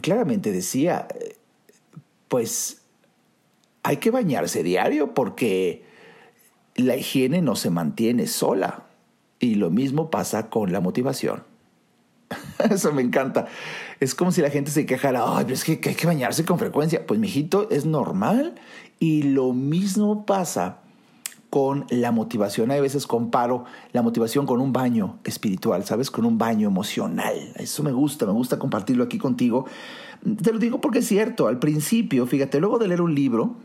claramente 0.00 0.52
decía, 0.52 1.06
eh, 1.14 1.36
pues 2.28 2.79
hay 3.82 3.96
que 3.98 4.10
bañarse 4.10 4.62
diario 4.62 5.14
porque 5.14 5.84
la 6.76 6.96
higiene 6.96 7.42
no 7.42 7.56
se 7.56 7.70
mantiene 7.70 8.26
sola. 8.26 8.86
Y 9.38 9.54
lo 9.54 9.70
mismo 9.70 10.10
pasa 10.10 10.50
con 10.50 10.70
la 10.72 10.80
motivación. 10.80 11.44
Eso 12.70 12.92
me 12.92 13.02
encanta. 13.02 13.46
Es 13.98 14.14
como 14.14 14.32
si 14.32 14.42
la 14.42 14.50
gente 14.50 14.70
se 14.70 14.86
quejara, 14.86 15.22
ay, 15.26 15.44
pero 15.44 15.54
es 15.54 15.64
que 15.64 15.80
hay 15.84 15.94
que 15.94 16.06
bañarse 16.06 16.44
con 16.44 16.58
frecuencia. 16.58 17.06
Pues, 17.06 17.18
mijito, 17.18 17.68
es 17.70 17.86
normal. 17.86 18.54
Y 18.98 19.22
lo 19.22 19.52
mismo 19.52 20.26
pasa 20.26 20.80
con 21.50 21.84
la 21.90 22.12
motivación. 22.12 22.70
Hay 22.70 22.80
veces 22.80 23.06
comparo 23.06 23.64
la 23.92 24.02
motivación 24.02 24.46
con 24.46 24.60
un 24.60 24.72
baño 24.72 25.18
espiritual, 25.24 25.84
¿sabes? 25.84 26.10
Con 26.10 26.24
un 26.24 26.38
baño 26.38 26.68
emocional. 26.68 27.52
Eso 27.56 27.82
me 27.82 27.92
gusta, 27.92 28.24
me 28.24 28.32
gusta 28.32 28.58
compartirlo 28.58 29.04
aquí 29.04 29.18
contigo. 29.18 29.66
Te 30.42 30.52
lo 30.52 30.58
digo 30.58 30.80
porque 30.80 31.00
es 31.00 31.08
cierto, 31.08 31.48
al 31.48 31.58
principio, 31.58 32.26
fíjate, 32.26 32.60
luego 32.60 32.78
de 32.78 32.88
leer 32.88 33.00
un 33.00 33.14
libro, 33.14 33.56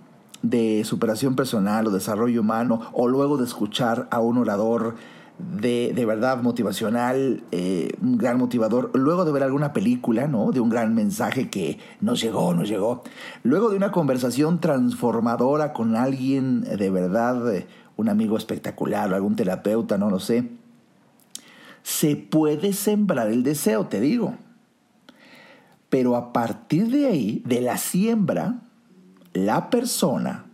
de 0.41 0.83
superación 0.83 1.35
personal 1.35 1.87
o 1.87 1.91
desarrollo 1.91 2.41
humano, 2.41 2.81
o 2.93 3.07
luego 3.07 3.37
de 3.37 3.45
escuchar 3.45 4.07
a 4.11 4.19
un 4.19 4.37
orador 4.37 4.95
de, 5.37 5.91
de 5.93 6.05
verdad 6.05 6.41
motivacional, 6.41 7.43
eh, 7.51 7.91
un 8.01 8.17
gran 8.17 8.37
motivador, 8.37 8.91
luego 8.93 9.25
de 9.25 9.31
ver 9.31 9.43
alguna 9.43 9.73
película, 9.73 10.27
¿no? 10.27 10.51
De 10.51 10.59
un 10.59 10.69
gran 10.69 10.95
mensaje 10.95 11.49
que 11.49 11.79
nos 11.99 12.21
llegó, 12.21 12.53
nos 12.53 12.69
llegó, 12.69 13.03
luego 13.43 13.69
de 13.69 13.77
una 13.77 13.91
conversación 13.91 14.59
transformadora 14.59 15.73
con 15.73 15.95
alguien 15.95 16.61
de 16.61 16.89
verdad, 16.89 17.53
eh, 17.53 17.67
un 17.97 18.09
amigo 18.09 18.37
espectacular, 18.37 19.11
o 19.11 19.15
algún 19.15 19.35
terapeuta, 19.35 19.97
no 19.97 20.09
lo 20.09 20.19
sé, 20.19 20.49
se 21.83 22.15
puede 22.15 22.73
sembrar 22.73 23.27
el 23.27 23.43
deseo, 23.43 23.87
te 23.87 23.99
digo. 23.99 24.35
Pero 25.89 26.15
a 26.15 26.33
partir 26.33 26.89
de 26.89 27.07
ahí, 27.07 27.43
de 27.45 27.61
la 27.61 27.77
siembra, 27.77 28.61
la 29.35 29.69
persona 29.69 30.45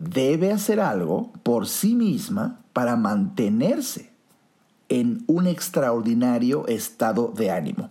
debe 0.00 0.52
hacer 0.52 0.80
algo 0.80 1.32
por 1.44 1.68
sí 1.68 1.94
misma 1.94 2.60
para 2.72 2.96
mantenerse 2.96 4.10
en 4.88 5.22
un 5.28 5.46
extraordinario 5.46 6.66
estado 6.66 7.32
de 7.36 7.52
ánimo. 7.52 7.90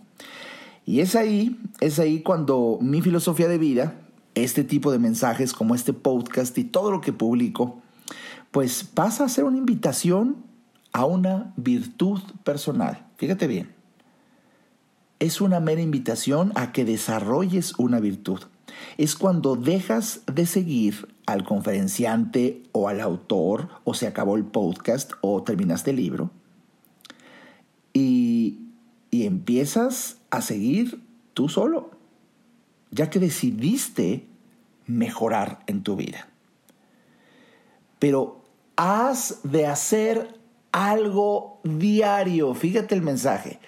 Y 0.84 1.00
es 1.00 1.16
ahí, 1.16 1.58
es 1.80 1.98
ahí 1.98 2.20
cuando 2.20 2.78
mi 2.82 3.00
filosofía 3.00 3.48
de 3.48 3.56
vida, 3.56 3.94
este 4.34 4.62
tipo 4.62 4.92
de 4.92 4.98
mensajes 4.98 5.54
como 5.54 5.74
este 5.74 5.94
podcast 5.94 6.56
y 6.58 6.64
todo 6.64 6.90
lo 6.90 7.00
que 7.00 7.14
publico, 7.14 7.80
pues 8.50 8.84
pasa 8.84 9.24
a 9.24 9.28
ser 9.30 9.44
una 9.44 9.56
invitación 9.56 10.36
a 10.92 11.06
una 11.06 11.54
virtud 11.56 12.20
personal. 12.44 13.06
Fíjate 13.16 13.46
bien, 13.46 13.72
es 15.18 15.40
una 15.40 15.60
mera 15.60 15.80
invitación 15.80 16.52
a 16.56 16.72
que 16.72 16.84
desarrolles 16.84 17.72
una 17.78 18.00
virtud 18.00 18.40
es 18.96 19.14
cuando 19.14 19.56
dejas 19.56 20.22
de 20.32 20.46
seguir 20.46 21.08
al 21.26 21.44
conferenciante 21.44 22.62
o 22.72 22.88
al 22.88 23.00
autor, 23.00 23.68
o 23.84 23.94
se 23.94 24.06
acabó 24.06 24.36
el 24.36 24.44
podcast 24.44 25.12
o 25.20 25.42
terminaste 25.42 25.90
el 25.90 25.96
libro, 25.96 26.30
y, 27.92 28.58
y 29.10 29.26
empiezas 29.26 30.18
a 30.30 30.42
seguir 30.42 31.02
tú 31.34 31.48
solo, 31.48 31.90
ya 32.90 33.10
que 33.10 33.18
decidiste 33.18 34.26
mejorar 34.86 35.62
en 35.66 35.82
tu 35.82 35.96
vida. 35.96 36.28
Pero 37.98 38.44
has 38.76 39.40
de 39.42 39.66
hacer 39.66 40.40
algo 40.72 41.60
diario, 41.64 42.54
fíjate 42.54 42.94
el 42.94 43.02
mensaje, 43.02 43.60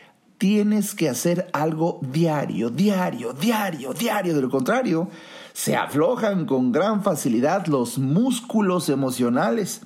tienes 0.42 0.96
que 0.96 1.08
hacer 1.08 1.48
algo 1.52 2.00
diario, 2.02 2.68
diario, 2.68 3.32
diario, 3.32 3.92
diario. 3.92 4.34
De 4.34 4.42
lo 4.42 4.50
contrario, 4.50 5.06
se 5.52 5.76
aflojan 5.76 6.46
con 6.46 6.72
gran 6.72 7.04
facilidad 7.04 7.66
los 7.68 7.96
músculos 7.98 8.88
emocionales 8.88 9.82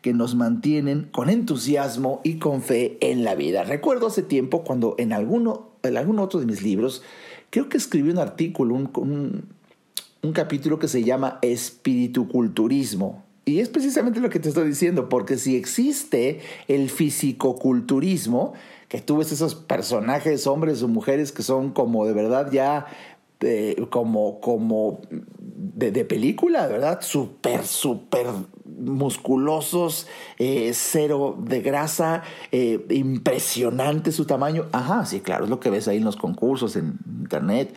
que 0.00 0.12
nos 0.12 0.34
mantienen 0.34 1.08
con 1.12 1.30
entusiasmo 1.30 2.20
y 2.24 2.40
con 2.40 2.62
fe 2.62 2.98
en 3.00 3.22
la 3.22 3.36
vida. 3.36 3.62
Recuerdo 3.62 4.08
hace 4.08 4.24
tiempo 4.24 4.64
cuando 4.64 4.96
en 4.98 5.12
alguno, 5.12 5.68
en 5.84 5.96
algún 5.96 6.18
otro 6.18 6.40
de 6.40 6.46
mis 6.46 6.62
libros, 6.62 7.04
creo 7.50 7.68
que 7.68 7.76
escribí 7.76 8.10
un 8.10 8.18
artículo, 8.18 8.74
un, 8.74 9.44
un 10.20 10.32
capítulo 10.32 10.80
que 10.80 10.88
se 10.88 11.04
llama 11.04 11.38
Espirituculturismo. 11.42 13.22
Y 13.44 13.58
es 13.58 13.68
precisamente 13.68 14.20
lo 14.20 14.30
que 14.30 14.38
te 14.38 14.48
estoy 14.48 14.68
diciendo, 14.68 15.08
porque 15.08 15.36
si 15.36 15.56
existe 15.56 16.40
el 16.68 16.90
fisicoculturismo, 16.90 18.52
que 18.88 19.00
tú 19.00 19.16
ves 19.16 19.32
esos 19.32 19.54
personajes, 19.54 20.46
hombres 20.46 20.82
o 20.82 20.88
mujeres 20.88 21.32
que 21.32 21.42
son 21.42 21.72
como 21.72 22.06
de 22.06 22.12
verdad 22.12 22.52
ya 22.52 22.86
eh, 23.40 23.86
como, 23.90 24.40
como 24.40 25.00
de, 25.10 26.04
película, 26.04 26.68
de 26.68 26.74
verdad, 26.74 27.00
súper, 27.02 27.64
súper 27.64 28.26
musculosos, 28.64 30.06
eh, 30.38 30.70
cero 30.74 31.36
de 31.40 31.60
grasa, 31.60 32.22
eh, 32.52 32.86
impresionante 32.90 34.12
su 34.12 34.26
tamaño. 34.26 34.66
Ajá, 34.70 35.04
sí, 35.06 35.20
claro, 35.20 35.44
es 35.44 35.50
lo 35.50 35.58
que 35.58 35.70
ves 35.70 35.88
ahí 35.88 35.96
en 35.96 36.04
los 36.04 36.16
concursos, 36.16 36.76
en 36.76 36.98
internet. 37.18 37.74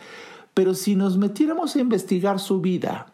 Pero 0.54 0.74
si 0.74 0.94
nos 0.94 1.18
metiéramos 1.18 1.74
a 1.74 1.80
investigar 1.80 2.38
su 2.38 2.60
vida, 2.60 3.12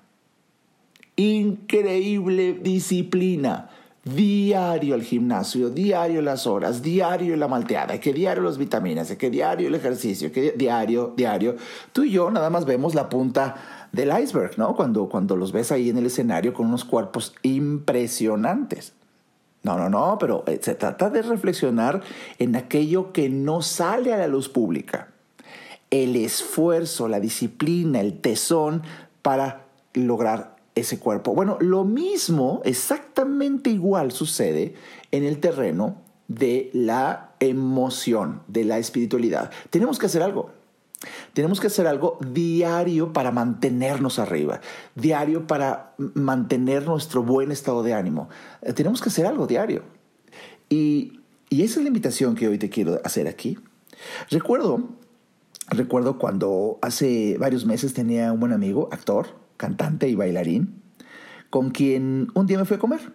increíble 1.23 2.55
disciplina, 2.55 3.71
diario 4.05 4.95
el 4.95 5.03
gimnasio, 5.03 5.71
diario 5.71 6.23
las 6.23 6.47
horas, 6.47 6.83
diario 6.83 7.37
la 7.37 7.49
malteada, 7.49 8.01
que 8.01 8.13
diario 8.13 8.43
las 8.43 8.59
vitaminas, 8.59 9.15
que 9.17 9.31
diario 9.31 9.69
el 9.69 9.75
ejercicio, 9.75 10.33
que 10.33 10.53
diario, 10.53 11.13
diario. 11.17 11.57
Tú 11.93 12.03
y 12.05 12.11
yo 12.11 12.31
nada 12.31 12.51
más 12.51 12.65
vemos 12.65 12.95
la 12.95 13.09
punta 13.09 13.89
del 13.93 14.11
iceberg, 14.19 14.59
¿no? 14.59 14.75
Cuando, 14.75 15.09
cuando 15.09 15.37
los 15.37 15.53
ves 15.53 15.71
ahí 15.71 15.91
en 15.91 15.99
el 15.99 16.07
escenario 16.07 16.53
con 16.53 16.67
unos 16.67 16.85
cuerpos 16.85 17.35
impresionantes. 17.43 18.95
No, 19.63 19.79
no, 19.79 19.89
no, 19.89 20.19
pero 20.19 20.43
eh, 20.49 20.59
se 20.61 20.75
trata 20.75 21.09
de 21.09 21.23
reflexionar 21.23 22.03
en 22.39 22.57
aquello 22.57 23.13
que 23.13 23.29
no 23.29 23.63
sale 23.63 24.13
a 24.13 24.17
la 24.17 24.27
luz 24.27 24.49
pública. 24.49 25.09
El 25.91 26.17
esfuerzo, 26.17 27.07
la 27.07 27.21
disciplina, 27.21 28.01
el 28.01 28.21
tesón 28.21 28.83
para 29.21 29.67
lograr 29.95 30.52
ese 30.75 30.99
cuerpo. 30.99 31.35
Bueno, 31.35 31.59
lo 31.61 31.85
mismo, 31.85 32.63
exactamente 32.65 33.71
igual 33.71 34.13
sucede 34.13 34.75
en 35.11 35.25
el 35.25 35.39
terreno 35.39 35.97
de 36.29 36.71
la 36.73 37.35
emoción, 37.41 38.43
de 38.49 38.65
la 38.65 38.79
espiritualidad. 38.79 39.51
Tenemos 39.71 39.99
que 39.99 40.07
hacer 40.07 40.23
algo. 40.23 40.51
Tenemos 41.33 41.61
que 41.61 41.67
hacer 41.67 41.87
algo 41.89 42.19
diario 42.21 43.13
para 43.13 43.33
mantenernos 43.33 44.21
arriba, 44.21 44.61
diario 44.95 45.49
para 45.49 45.95
mantener 45.99 46.87
nuestro 46.87 47.25
buen 47.25 47.51
estado 47.51 47.83
de 47.83 47.93
ánimo. 47.93 48.29
Eh, 48.63 48.73
tenemos 48.73 49.01
que 49.03 49.09
hacer 49.09 49.27
algo 49.27 49.49
diario. 49.49 49.83
Y, 50.69 51.21
y 51.49 51.63
esa 51.63 51.81
es 51.81 51.85
la 51.85 51.89
invitación 51.89 52.37
que 52.37 52.47
hoy 52.47 52.57
te 52.57 52.71
quiero 52.71 53.01
hacer 53.05 53.27
aquí. 53.27 53.59
Recuerdo, 54.31 54.91
recuerdo 55.69 56.19
cuando 56.19 56.79
hace 56.83 57.37
varios 57.39 57.67
meses 57.67 57.95
tenía 57.95 58.33
un 58.33 58.39
buen 58.39 58.53
amigo, 58.53 58.89
actor, 58.93 59.42
cantante 59.63 60.09
y 60.09 60.17
bailarín, 60.17 60.83
con 61.49 61.71
quien 61.71 62.33
un 62.35 62.47
día 62.47 62.59
me 62.59 62.65
fui 62.65 62.77
a 62.77 62.81
comer. 62.81 63.13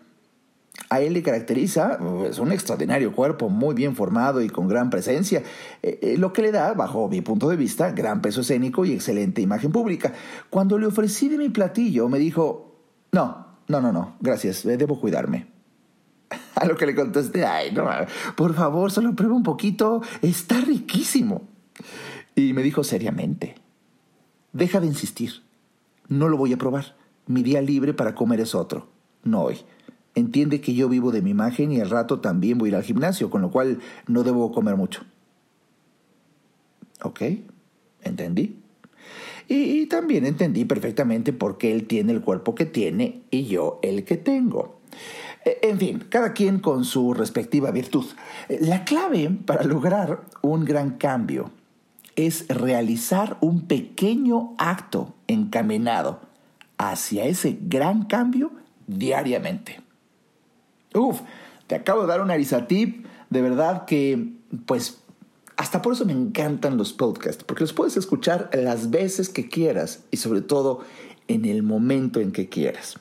A 0.90 1.02
él 1.02 1.12
le 1.14 1.22
caracteriza 1.22 1.94
es 1.94 1.98
pues, 2.00 2.40
un 2.40 2.54
extraordinario 2.54 3.12
cuerpo, 3.12 3.50
muy 3.50 3.76
bien 3.76 3.98
formado 3.98 4.42
y 4.42 4.48
con 4.48 4.70
gran 4.70 4.90
presencia, 4.90 5.44
eh, 5.84 6.00
eh, 6.02 6.18
lo 6.18 6.32
que 6.32 6.44
le 6.44 6.54
da, 6.54 6.74
bajo 6.74 7.10
mi 7.10 7.20
punto 7.20 7.50
de 7.50 7.58
vista, 7.58 7.92
gran 7.92 8.22
peso 8.22 8.42
escénico 8.42 8.86
y 8.86 8.94
excelente 8.94 9.42
imagen 9.42 9.74
pública. 9.74 10.14
Cuando 10.50 10.78
le 10.78 10.86
ofrecí 10.86 11.28
de 11.28 11.38
mi 11.38 11.50
platillo, 11.50 12.08
me 12.08 12.18
dijo, 12.18 12.80
no, 13.12 13.58
no, 13.68 13.82
no, 13.82 13.92
no, 13.92 14.16
gracias, 14.22 14.66
eh, 14.66 14.78
debo 14.78 15.02
cuidarme. 15.02 15.48
A 16.56 16.66
lo 16.66 16.78
que 16.78 16.86
le 16.86 16.96
contesté, 16.96 17.46
ay, 17.46 17.74
no, 17.74 17.90
por 18.38 18.54
favor, 18.54 18.90
solo 18.90 19.14
prueba 19.16 19.36
un 19.36 19.44
poquito, 19.44 20.02
está 20.22 20.62
riquísimo. 20.62 21.42
Y 22.36 22.54
me 22.54 22.64
dijo 22.64 22.86
seriamente, 22.86 23.56
deja 24.54 24.80
de 24.80 24.88
insistir, 24.88 25.47
no 26.10 26.30
lo 26.30 26.38
voy 26.38 26.54
a 26.54 26.58
probar, 26.58 26.96
mi 27.26 27.44
día 27.44 27.62
libre 27.62 27.94
para 27.94 28.16
comer 28.16 28.40
es 28.40 28.56
otro, 28.56 28.88
no 29.24 29.44
hoy. 29.44 29.58
Entiende 30.16 30.62
que 30.62 30.74
yo 30.74 30.90
vivo 30.90 31.12
de 31.12 31.22
mi 31.22 31.30
imagen 31.30 31.72
y 31.72 31.80
al 31.80 31.90
rato 31.90 32.20
también 32.22 32.58
voy 32.58 32.70
a 32.70 32.72
ir 32.72 32.76
al 32.78 32.84
gimnasio, 32.84 33.30
con 33.30 33.42
lo 33.42 33.52
cual 33.52 33.80
no 34.08 34.24
debo 34.24 34.52
comer 34.52 34.76
mucho. 34.76 35.04
¿Ok? 37.04 37.22
¿Entendí? 38.02 38.60
Y, 39.48 39.86
también 39.86 40.26
entendí 40.26 40.66
perfectamente 40.66 41.32
por 41.32 41.58
qué 41.58 41.72
él 41.72 41.88
tiene 41.88 42.12
el 42.12 42.22
cuerpo 42.22 42.56
que 42.56 42.66
tiene 42.66 43.22
y 43.32 43.46
yo 43.46 43.80
el 43.82 44.04
que 44.04 44.18
tengo. 44.18 44.82
E, 45.46 45.60
en 45.62 45.78
fin, 45.78 46.04
cada 46.10 46.34
quien 46.34 46.60
con 46.60 46.84
su 46.84 47.14
respectiva 47.14 47.72
virtud. 47.72 48.06
La 48.60 48.84
clave 48.84 49.30
para 49.46 49.64
lograr 49.64 50.22
un 50.42 50.66
gran 50.66 50.98
cambio 50.98 51.52
es 52.18 52.48
realizar 52.50 53.38
un 53.40 53.62
pequeño 53.68 54.56
acto 54.58 55.14
encaminado 55.28 56.20
hacia 56.78 57.26
ese 57.26 57.58
gran 57.62 58.06
cambio 58.06 58.52
diariamente. 58.88 59.80
Uf, 60.94 61.22
te 61.68 61.76
acabo 61.76 62.02
de 62.02 62.08
dar 62.08 62.22
un 62.22 62.32
arizatip, 62.32 63.06
de 63.30 63.42
verdad 63.42 63.86
que, 63.86 64.34
pues, 64.66 65.00
hasta 65.58 65.82
por 65.82 65.94
eso 65.94 66.06
me 66.06 66.14
encantan 66.14 66.78
los 66.78 66.92
podcasts, 66.92 67.44
porque 67.44 67.64
los 67.64 67.74
puedes 67.74 67.98
escuchar 67.98 68.50
las 68.54 68.90
veces 68.90 69.30
que 69.30 69.48
quieras 69.48 70.04
y 70.12 70.18
sobre 70.18 70.42
todo 70.42 70.82
en 71.28 71.46
el 71.46 71.62
momento 71.62 72.20
en 72.20 72.32
que 72.32 72.50
quieras. 72.50 72.96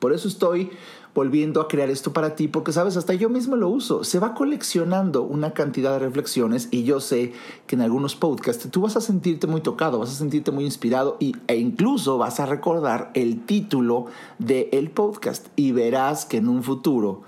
Por 0.00 0.12
eso 0.12 0.28
estoy 0.28 0.70
volviendo 1.14 1.60
a 1.60 1.68
crear 1.68 1.90
esto 1.90 2.12
para 2.12 2.34
ti, 2.34 2.48
porque 2.48 2.72
sabes, 2.72 2.96
hasta 2.96 3.14
yo 3.14 3.28
mismo 3.28 3.56
lo 3.56 3.68
uso. 3.68 4.04
Se 4.04 4.18
va 4.18 4.34
coleccionando 4.34 5.22
una 5.22 5.52
cantidad 5.52 5.92
de 5.92 5.98
reflexiones 5.98 6.68
y 6.70 6.84
yo 6.84 7.00
sé 7.00 7.32
que 7.66 7.76
en 7.76 7.82
algunos 7.82 8.14
podcasts 8.16 8.68
tú 8.70 8.82
vas 8.82 8.96
a 8.96 9.00
sentirte 9.00 9.46
muy 9.46 9.60
tocado, 9.60 9.98
vas 9.98 10.10
a 10.10 10.14
sentirte 10.14 10.50
muy 10.50 10.64
inspirado 10.64 11.16
y, 11.20 11.36
e 11.46 11.56
incluso 11.56 12.18
vas 12.18 12.40
a 12.40 12.46
recordar 12.46 13.10
el 13.14 13.44
título 13.44 14.06
del 14.38 14.90
podcast 14.90 15.46
y 15.56 15.72
verás 15.72 16.24
que 16.24 16.38
en 16.38 16.48
un 16.48 16.62
futuro 16.62 17.22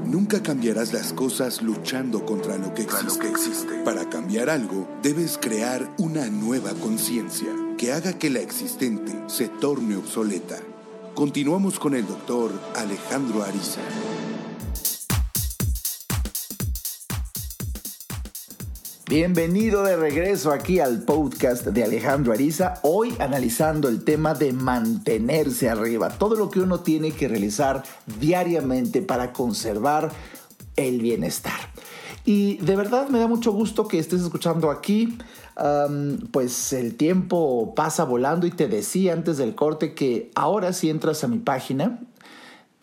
Nunca 0.07 0.41
cambiarás 0.41 0.93
las 0.93 1.13
cosas 1.13 1.61
luchando 1.61 2.25
contra 2.25 2.57
lo 2.57 2.73
que 2.73 2.83
existe. 2.83 3.83
Para 3.83 4.09
cambiar 4.09 4.49
algo, 4.49 4.87
debes 5.03 5.37
crear 5.37 5.93
una 5.99 6.29
nueva 6.29 6.73
conciencia 6.73 7.64
que 7.77 7.91
haga 7.91 8.17
que 8.17 8.29
la 8.29 8.39
existente 8.39 9.11
se 9.27 9.49
torne 9.49 9.97
obsoleta. 9.97 10.57
Continuamos 11.13 11.77
con 11.77 11.93
el 11.93 12.07
doctor 12.07 12.51
Alejandro 12.75 13.45
Bienvenido 19.07 19.83
de 19.83 19.97
regreso 19.97 20.51
aquí 20.51 20.79
al 20.79 21.03
podcast 21.03 21.67
de 21.67 21.83
Alejandro 21.83 22.31
Ariza, 22.31 22.75
hoy 22.81 23.13
analizando 23.19 23.89
el 23.89 24.03
tema 24.05 24.33
de 24.33 24.53
mantenerse 24.53 25.69
arriba, 25.69 26.09
todo 26.09 26.35
lo 26.35 26.49
que 26.49 26.61
uno 26.61 26.79
tiene 26.79 27.11
que 27.11 27.27
realizar 27.27 27.83
diariamente 28.19 29.01
para 29.01 29.33
conservar 29.33 30.11
el 30.77 31.01
bienestar. 31.01 31.59
Y 32.25 32.57
de 32.57 32.75
verdad 32.75 33.09
me 33.09 33.19
da 33.19 33.27
mucho 33.27 33.51
gusto 33.51 33.87
que 33.87 33.99
estés 33.99 34.21
escuchando 34.21 34.71
aquí. 34.71 35.17
Pues 36.31 36.73
el 36.73 36.95
tiempo 36.95 37.73
pasa 37.75 38.03
volando 38.03 38.45
y 38.45 38.51
te 38.51 38.67
decía 38.67 39.13
antes 39.13 39.37
del 39.37 39.55
corte 39.55 39.93
que 39.93 40.29
ahora 40.35 40.73
si 40.73 40.89
entras 40.89 41.23
a 41.23 41.27
mi 41.27 41.37
página 41.37 42.01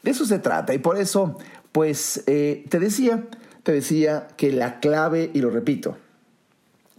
de 0.04 0.12
eso 0.12 0.26
se 0.26 0.40
trata. 0.40 0.74
Y 0.74 0.80
por 0.80 0.98
eso, 0.98 1.38
pues, 1.72 2.24
eh, 2.28 2.66
te 2.70 2.80
decía, 2.80 3.28
te 3.64 3.72
decía 3.74 4.28
que 4.38 4.52
la 4.52 4.80
clave, 4.80 5.32
y 5.34 5.42
lo 5.42 5.50
repito, 5.50 5.98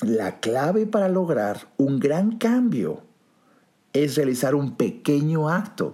la 0.01 0.40
clave 0.40 0.87
para 0.87 1.09
lograr 1.09 1.68
un 1.77 1.98
gran 1.98 2.38
cambio 2.38 3.03
es 3.92 4.16
realizar 4.16 4.55
un 4.55 4.77
pequeño 4.77 5.48
acto 5.48 5.92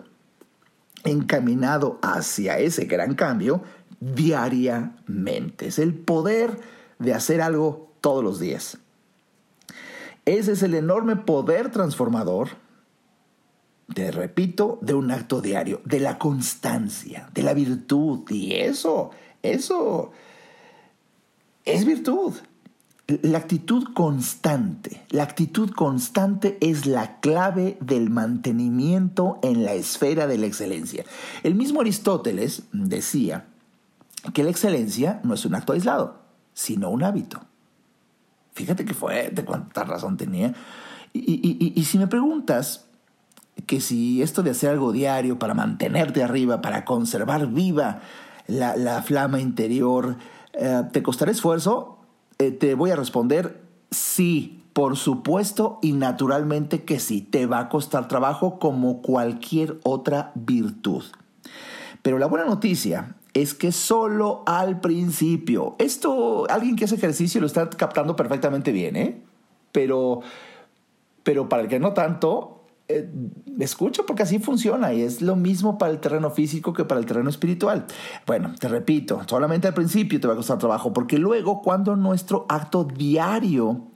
encaminado 1.05 1.99
hacia 2.03 2.59
ese 2.59 2.85
gran 2.85 3.15
cambio 3.15 3.63
diariamente. 4.01 5.69
Es 5.69 5.79
el 5.79 5.95
poder 5.95 6.59
de 6.99 7.15
hacer 7.15 7.41
algo 7.41 7.93
todos 8.01 8.23
los 8.23 8.41
días. 8.41 8.79
Ese 10.25 10.53
es 10.53 10.63
el 10.63 10.75
enorme 10.75 11.17
poder 11.17 11.71
transformador, 11.71 12.51
te 13.95 14.11
repito, 14.11 14.79
de 14.83 14.95
un 14.95 15.11
acto 15.11 15.41
diario, 15.41 15.81
de 15.85 16.01
la 16.01 16.19
constancia, 16.19 17.31
de 17.33 17.43
la 17.43 17.55
virtud. 17.55 18.29
Y 18.31 18.55
eso, 18.55 19.11
eso 19.43 20.13
es 21.69 21.85
virtud. 21.85 22.35
La 23.23 23.39
actitud 23.39 23.95
constante, 23.95 25.03
la 25.09 25.23
actitud 25.23 25.71
constante 25.71 26.59
es 26.61 26.85
la 26.85 27.21
clave 27.21 27.79
del 27.81 28.11
mantenimiento 28.11 29.39
en 29.43 29.65
la 29.65 29.73
esfera 29.73 30.27
de 30.27 30.37
la 30.37 30.45
excelencia. 30.45 31.05
El 31.43 31.55
mismo 31.55 31.81
Aristóteles 31.81 32.65
decía 32.73 33.47
que 34.35 34.43
la 34.43 34.51
excelencia 34.51 35.21
no 35.25 35.33
es 35.33 35.47
un 35.47 35.55
acto 35.55 35.73
aislado, 35.73 36.21
sino 36.53 36.91
un 36.91 37.03
hábito. 37.03 37.41
Fíjate 38.53 38.85
que 38.85 38.93
fuerte, 38.93 39.43
cuánta 39.43 39.85
razón 39.85 40.19
tenía. 40.19 40.53
Y, 41.15 41.83
si 41.85 41.97
me 41.97 42.09
preguntas 42.09 42.89
que 43.65 43.81
si 43.81 44.21
esto 44.21 44.43
de 44.43 44.51
hacer 44.51 44.69
algo 44.69 44.93
diario 44.93 45.39
para 45.39 45.55
mantenerte 45.55 46.23
arriba, 46.23 46.61
para 46.61 46.85
conservar 46.85 47.47
viva 47.47 48.03
la 48.49 49.03
flama 49.03 49.41
interior, 49.41 50.19
eh, 50.55 50.83
¿te 50.93 51.03
costará 51.03 51.31
esfuerzo? 51.31 51.99
Eh, 52.39 52.51
te 52.51 52.75
voy 52.75 52.91
a 52.91 52.97
responder 52.97 53.63
sí, 53.91 54.63
por 54.73 54.97
supuesto 54.97 55.79
y 55.83 55.93
naturalmente 55.93 56.85
que 56.85 57.01
sí, 57.01 57.21
te 57.21 57.47
va 57.47 57.59
a 57.59 57.69
costar 57.69 58.09
trabajo 58.09 58.59
como 58.59 59.03
cualquier 59.03 59.79
otra 59.83 60.33
virtud. 60.35 61.05
Pero 62.03 62.19
la 62.19 62.27
buena 62.27 62.47
noticia 62.47 63.17
es 63.35 63.55
que 63.55 63.73
solo 63.73 64.43
al 64.47 64.81
principio, 64.81 65.77
esto 65.79 66.47
alguien 66.49 66.77
que 66.77 66.85
hace 66.85 66.95
ejercicio 66.95 67.41
lo 67.41 67.47
está 67.47 67.69
captando 67.71 68.17
perfectamente 68.17 68.73
bien, 68.73 68.97
¿eh? 68.97 69.23
Pero, 69.73 70.21
pero 71.23 71.49
para 71.49 71.63
el 71.63 71.69
que 71.69 71.79
no 71.79 71.93
tanto, 71.93 72.58
eh, 72.89 73.11
escucha 73.59 74.03
porque 74.07 74.23
así 74.23 74.39
funciona 74.39 74.95
y 74.95 75.03
es 75.03 75.21
lo 75.21 75.37
mismo 75.37 75.77
para 75.77 75.93
el 75.93 76.01
terreno 76.01 76.31
físico 76.31 76.73
que 76.73 76.85
para 76.85 77.01
el 77.01 77.07
terreno 77.07 77.29
espiritual. 77.29 77.85
Bueno, 78.27 78.55
te 78.59 78.67
repito, 78.67 79.21
solamente 79.27 79.69
al 79.69 79.75
principio 79.75 80.19
te 80.19 80.27
va 80.27 80.33
a 80.33 80.37
costar 80.37 80.59
trabajo 80.59 80.93
porque 80.93 81.19
luego 81.19 81.61
cuando 81.61 81.97
nuestro 81.97 82.47
acto 82.49 82.85
diario 82.85 83.89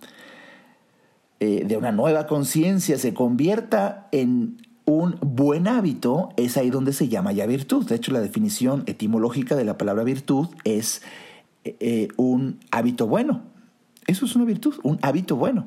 eh, 1.40 1.64
de 1.66 1.76
una 1.76 1.90
nueva 1.90 2.26
conciencia 2.26 2.98
se 2.98 3.14
convierta 3.14 4.09
en 4.12 4.59
un 4.85 5.16
buen 5.20 5.68
hábito, 5.68 6.28
es 6.37 6.57
ahí 6.57 6.68
donde 6.68 6.92
se 6.92 7.09
llama 7.09 7.33
ya 7.33 7.46
virtud. 7.46 7.87
De 7.87 7.94
hecho, 7.94 8.12
la 8.12 8.20
definición 8.20 8.83
etimológica 8.87 9.57
de 9.57 9.64
la 9.64 9.78
palabra 9.78 10.05
virtud 10.05 10.48
es 10.64 11.02
eh, 11.64 12.09
un 12.16 12.61
hábito 12.70 13.07
bueno. 13.07 13.42
Eso 14.07 14.26
es 14.26 14.37
una 14.37 14.44
virtud, 14.44 14.74
un 14.83 14.98
hábito 15.02 15.37
bueno. 15.37 15.66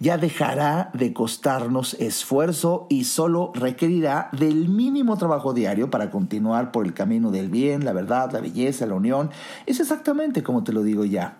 Ya 0.00 0.16
dejará 0.16 0.90
de 0.94 1.12
costarnos 1.12 1.94
esfuerzo 1.94 2.86
y 2.88 3.04
solo 3.04 3.52
requerirá 3.54 4.30
del 4.32 4.68
mínimo 4.68 5.16
trabajo 5.16 5.52
diario 5.52 5.90
para 5.90 6.10
continuar 6.10 6.72
por 6.72 6.86
el 6.86 6.94
camino 6.94 7.30
del 7.30 7.50
bien, 7.50 7.84
la 7.84 7.92
verdad, 7.92 8.32
la 8.32 8.40
belleza, 8.40 8.86
la 8.86 8.94
unión. 8.94 9.30
Es 9.66 9.80
exactamente 9.80 10.42
como 10.42 10.64
te 10.64 10.72
lo 10.72 10.82
digo 10.82 11.04
ya. 11.04 11.38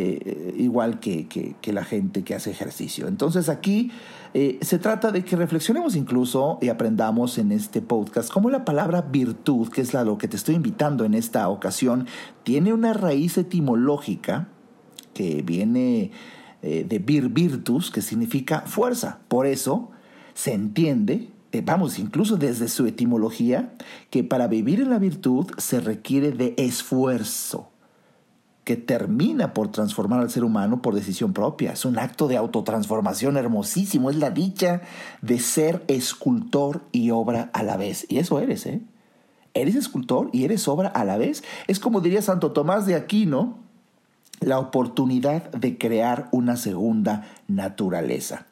Eh, 0.00 0.54
igual 0.56 1.00
que, 1.00 1.56
la 1.64 1.82
gente 1.82 2.22
que 2.22 2.36
hace 2.36 2.52
ejercicio. 2.52 3.08
Entonces 3.08 3.48
aquí 3.48 3.90
eh, 4.32 4.60
se 4.62 4.78
trata 4.78 5.10
de 5.10 5.24
que 5.24 5.34
reflexionemos 5.34 5.96
incluso 5.96 6.58
y 6.62 6.68
aprendamos 6.68 7.36
en 7.36 7.50
este 7.50 7.82
podcast 7.82 8.30
cómo 8.30 8.48
la 8.48 8.64
palabra 8.64 9.02
virtud, 9.02 9.70
que 9.70 9.80
es 9.80 9.94
la, 9.94 10.04
lo 10.04 10.16
que 10.16 10.28
te 10.28 10.36
estoy 10.36 10.54
invitando 10.54 11.04
en 11.04 11.14
esta 11.14 11.48
ocasión, 11.48 12.06
tiene 12.44 12.72
una 12.72 12.92
raíz 12.92 13.38
etimológica 13.38 14.46
que 15.14 15.42
viene 15.42 16.12
eh, 16.62 16.84
de 16.88 16.98
vir 16.98 17.28
virtus, 17.28 17.90
que 17.90 18.02
significa 18.02 18.62
fuerza. 18.62 19.20
Por 19.28 19.46
eso 19.46 19.90
se 20.34 20.54
entiende, 20.54 21.28
eh, 21.52 21.62
vamos, 21.64 21.98
incluso 21.98 22.36
desde 22.36 22.68
su 22.68 22.86
etimología, 22.86 23.72
que 24.10 24.24
para 24.24 24.46
vivir 24.46 24.80
en 24.80 24.90
la 24.90 24.98
virtud 24.98 25.46
se 25.58 25.80
requiere 25.80 26.32
de 26.32 26.54
esfuerzo 26.56 27.70
que 28.68 28.76
termina 28.76 29.54
por 29.54 29.68
transformar 29.68 30.20
al 30.20 30.28
ser 30.28 30.44
humano 30.44 30.82
por 30.82 30.94
decisión 30.94 31.32
propia. 31.32 31.72
Es 31.72 31.86
un 31.86 31.98
acto 31.98 32.28
de 32.28 32.36
autotransformación 32.36 33.38
hermosísimo. 33.38 34.10
Es 34.10 34.16
la 34.16 34.28
dicha 34.28 34.82
de 35.22 35.38
ser 35.38 35.82
escultor 35.88 36.82
y 36.92 37.10
obra 37.10 37.48
a 37.54 37.62
la 37.62 37.78
vez. 37.78 38.04
Y 38.10 38.18
eso 38.18 38.40
eres, 38.40 38.66
¿eh? 38.66 38.82
Eres 39.54 39.74
escultor 39.74 40.28
y 40.34 40.44
eres 40.44 40.68
obra 40.68 40.88
a 40.88 41.06
la 41.06 41.16
vez. 41.16 41.42
Es 41.66 41.80
como 41.80 42.02
diría 42.02 42.20
Santo 42.20 42.52
Tomás 42.52 42.84
de 42.84 42.94
Aquino, 42.94 43.56
la 44.40 44.58
oportunidad 44.58 45.50
de 45.50 45.78
crear 45.78 46.28
una 46.32 46.56
segunda 46.56 47.26
naturaleza. 47.48 48.46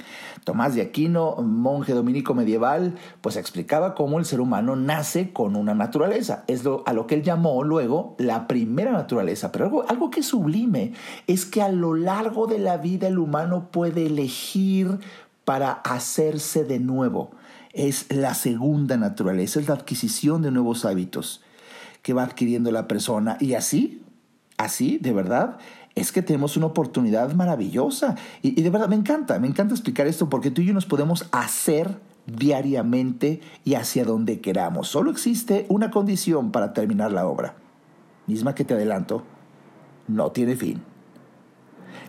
Tomás 0.44 0.74
de 0.74 0.82
Aquino, 0.82 1.36
monje 1.36 1.92
dominico 1.92 2.34
medieval, 2.34 2.94
pues 3.20 3.36
explicaba 3.36 3.94
cómo 3.94 4.18
el 4.18 4.24
ser 4.24 4.40
humano 4.40 4.76
nace 4.76 5.32
con 5.32 5.56
una 5.56 5.74
naturaleza. 5.74 6.44
Es 6.46 6.64
lo, 6.64 6.82
a 6.86 6.92
lo 6.92 7.06
que 7.06 7.16
él 7.16 7.22
llamó 7.22 7.62
luego 7.62 8.14
la 8.18 8.46
primera 8.46 8.92
naturaleza. 8.92 9.52
Pero 9.52 9.66
algo, 9.66 9.84
algo 9.88 10.10
que 10.10 10.20
es 10.20 10.26
sublime 10.26 10.92
es 11.26 11.46
que 11.46 11.62
a 11.62 11.68
lo 11.68 11.94
largo 11.94 12.46
de 12.46 12.58
la 12.58 12.76
vida 12.76 13.08
el 13.08 13.18
humano 13.18 13.68
puede 13.70 14.06
elegir 14.06 14.98
para 15.44 15.72
hacerse 15.72 16.64
de 16.64 16.80
nuevo 16.80 17.30
es 17.76 18.06
la 18.10 18.32
segunda 18.32 18.96
naturaleza, 18.96 19.60
es 19.60 19.68
la 19.68 19.74
adquisición 19.74 20.40
de 20.40 20.50
nuevos 20.50 20.86
hábitos 20.86 21.42
que 22.02 22.14
va 22.14 22.22
adquiriendo 22.22 22.72
la 22.72 22.88
persona. 22.88 23.36
Y 23.38 23.52
así, 23.52 24.02
así, 24.56 24.96
de 24.98 25.12
verdad, 25.12 25.58
es 25.96 26.12
que 26.12 26.22
tenemos 26.22 26.56
una 26.56 26.66
oportunidad 26.66 27.32
maravillosa. 27.32 28.14
Y, 28.42 28.62
de 28.62 28.70
verdad, 28.70 28.88
me 28.88 28.96
encanta, 28.96 29.40
me 29.40 29.48
encanta 29.48 29.74
explicar 29.74 30.06
esto 30.06 30.28
porque 30.28 30.50
tú 30.52 30.60
y 30.60 30.66
yo 30.66 30.74
nos 30.74 30.86
podemos 30.86 31.26
hacer 31.32 31.98
diariamente 32.26 33.40
y 33.64 33.74
hacia 33.74 34.04
donde 34.04 34.40
queramos. 34.40 34.88
Solo 34.88 35.10
existe 35.10 35.64
una 35.68 35.90
condición 35.90 36.52
para 36.52 36.74
terminar 36.74 37.12
la 37.12 37.26
obra, 37.26 37.54
misma 38.26 38.54
que 38.54 38.64
te 38.64 38.74
adelanto, 38.74 39.24
no 40.06 40.30
tiene 40.32 40.54
fin. 40.54 40.82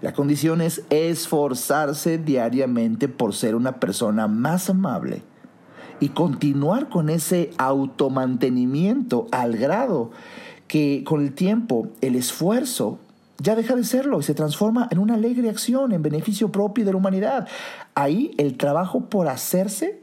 La 0.01 0.13
condición 0.13 0.61
es 0.61 0.83
esforzarse 0.89 2.17
diariamente 2.17 3.07
por 3.07 3.33
ser 3.33 3.55
una 3.55 3.79
persona 3.79 4.27
más 4.27 4.69
amable 4.69 5.23
y 5.99 6.09
continuar 6.09 6.89
con 6.89 7.09
ese 7.09 7.51
automantenimiento 7.57 9.27
al 9.31 9.55
grado 9.55 10.11
que 10.67 11.03
con 11.05 11.21
el 11.21 11.33
tiempo 11.33 11.87
el 12.01 12.15
esfuerzo 12.15 12.99
ya 13.39 13.55
deja 13.55 13.75
de 13.75 13.83
serlo 13.83 14.19
y 14.19 14.23
se 14.23 14.33
transforma 14.33 14.87
en 14.91 14.99
una 14.99 15.15
alegre 15.15 15.49
acción 15.49 15.91
en 15.91 16.01
beneficio 16.01 16.51
propio 16.51 16.85
de 16.85 16.91
la 16.91 16.97
humanidad. 16.97 17.47
Ahí 17.95 18.33
el 18.37 18.57
trabajo 18.57 19.09
por 19.09 19.27
hacerse, 19.27 20.01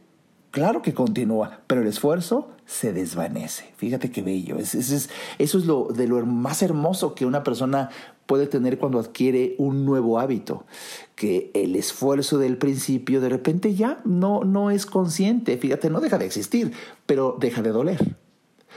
claro 0.51 0.83
que 0.83 0.95
continúa, 0.95 1.61
pero 1.67 1.83
el 1.83 1.89
esfuerzo 1.89 2.51
se 2.67 2.93
desvanece. 2.93 3.73
Fíjate 3.77 4.11
qué 4.11 4.23
bello. 4.23 4.59
Es, 4.59 4.75
es, 4.75 5.11
eso 5.39 5.59
es 5.59 5.67
lo 5.67 5.89
de 5.89 6.07
lo 6.07 6.25
más 6.25 6.63
hermoso 6.63 7.15
que 7.15 7.27
una 7.27 7.43
persona 7.43 7.91
puede 8.27 8.47
tener 8.47 8.79
cuando 8.79 8.99
adquiere 8.99 9.55
un 9.59 9.85
nuevo 9.85 10.19
hábito, 10.19 10.65
que 11.15 11.51
el 11.55 11.77
esfuerzo 11.77 12.39
del 12.39 12.57
principio 12.57 13.21
de 13.21 13.29
repente 13.29 13.75
ya 13.75 14.01
no, 14.05 14.45
no 14.45 14.71
es 14.71 14.87
consciente, 14.87 15.59
fíjate, 15.59 15.91
no 15.91 16.01
deja 16.01 16.19
de 16.19 16.27
existir, 16.27 16.73
pero 17.07 17.37
deja 17.39 17.63
de 17.63 17.71
doler. 17.71 18.17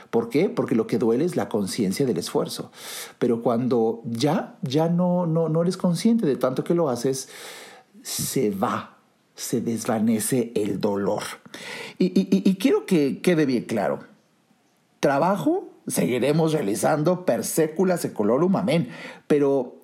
¿Por 0.09 0.29
qué? 0.29 0.49
Porque 0.49 0.75
lo 0.75 0.87
que 0.87 0.97
duele 0.97 1.25
es 1.25 1.35
la 1.35 1.49
conciencia 1.49 2.05
del 2.05 2.17
esfuerzo. 2.17 2.71
Pero 3.19 3.41
cuando 3.41 4.01
ya, 4.05 4.57
ya 4.61 4.89
no, 4.89 5.25
no, 5.25 5.49
no 5.49 5.61
eres 5.61 5.77
consciente 5.77 6.25
de 6.25 6.35
tanto 6.35 6.63
que 6.63 6.73
lo 6.73 6.89
haces, 6.89 7.29
se 8.01 8.51
va, 8.51 8.97
se 9.35 9.61
desvanece 9.61 10.51
el 10.55 10.79
dolor. 10.79 11.23
Y, 11.97 12.11
y 12.15 12.55
quiero 12.55 12.85
que 12.85 13.21
quede 13.21 13.45
bien 13.45 13.65
claro. 13.65 13.99
Trabajo 14.99 15.69
seguiremos 15.87 16.53
realizando 16.53 17.25
per 17.25 17.43
secula 17.43 17.97
secolorum, 17.97 18.55
amén. 18.57 18.89
Pero 19.27 19.76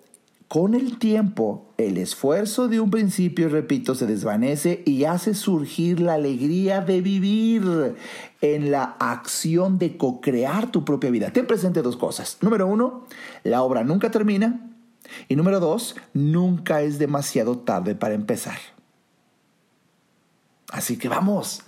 con 0.53 0.75
el 0.75 0.99
tiempo, 0.99 1.73
el 1.79 1.97
esfuerzo 1.97 2.67
de 2.67 2.79
un 2.79 2.91
principio, 2.91 3.49
repito, 3.49 3.95
se 3.95 4.05
desvanece 4.05 4.83
y 4.85 5.05
hace 5.05 5.33
surgir 5.33 5.99
la 5.99 6.13
alegría 6.13 6.81
de 6.81 7.01
vivir 7.01 7.95
en 8.39 8.69
la 8.69 8.95
acción 8.99 9.79
de 9.79 9.97
co-crear 9.97 10.69
tu 10.69 10.85
propia 10.85 11.09
vida. 11.09 11.33
Ten 11.33 11.47
presente 11.47 11.81
dos 11.81 11.97
cosas. 11.97 12.37
Número 12.41 12.67
uno, 12.67 13.07
la 13.43 13.63
obra 13.63 13.83
nunca 13.83 14.11
termina. 14.11 14.69
Y 15.27 15.35
número 15.35 15.59
dos, 15.59 15.95
nunca 16.13 16.83
es 16.83 16.99
demasiado 16.99 17.57
tarde 17.57 17.95
para 17.95 18.13
empezar. 18.13 18.59
Así 20.69 20.97
que 20.97 21.09
vamos 21.09 21.63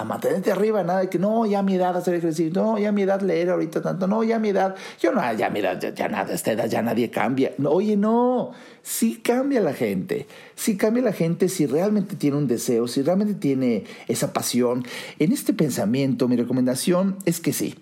a 0.00 0.04
mantenerte 0.04 0.50
arriba, 0.50 0.82
nada 0.82 1.00
de 1.00 1.10
que 1.10 1.18
no, 1.18 1.44
ya 1.44 1.58
a 1.58 1.62
mi 1.62 1.74
edad 1.74 1.94
hacer 1.94 2.14
ejercicio, 2.14 2.50
no, 2.54 2.78
ya 2.78 2.88
a 2.88 2.92
mi 2.92 3.02
edad 3.02 3.20
leer 3.20 3.50
ahorita 3.50 3.82
tanto, 3.82 4.06
no, 4.06 4.24
ya 4.24 4.36
a 4.36 4.38
mi 4.38 4.48
edad, 4.48 4.74
yo 4.98 5.12
no, 5.12 5.20
ya 5.34 5.48
a 5.48 5.50
mi 5.50 5.60
edad, 5.60 5.78
ya, 5.94 6.08
nada, 6.08 6.32
esta 6.32 6.52
edad 6.52 6.66
ya 6.66 6.80
nadie 6.80 7.10
cambia. 7.10 7.52
oye, 7.62 7.98
no, 7.98 8.52
sí 8.82 9.20
cambia 9.22 9.60
la 9.60 9.74
gente, 9.74 10.26
sí 10.54 10.78
cambia 10.78 11.02
la 11.02 11.12
gente 11.12 11.50
si 11.50 11.66
realmente 11.66 12.16
tiene 12.16 12.38
un 12.38 12.46
deseo, 12.46 12.88
si 12.88 13.02
realmente 13.02 13.34
tiene 13.34 13.84
esa 14.08 14.32
pasión. 14.32 14.86
En 15.18 15.32
este 15.32 15.52
pensamiento, 15.52 16.28
mi 16.28 16.36
recomendación 16.36 17.18
es 17.26 17.40
que 17.40 17.52
sí. 17.52 17.74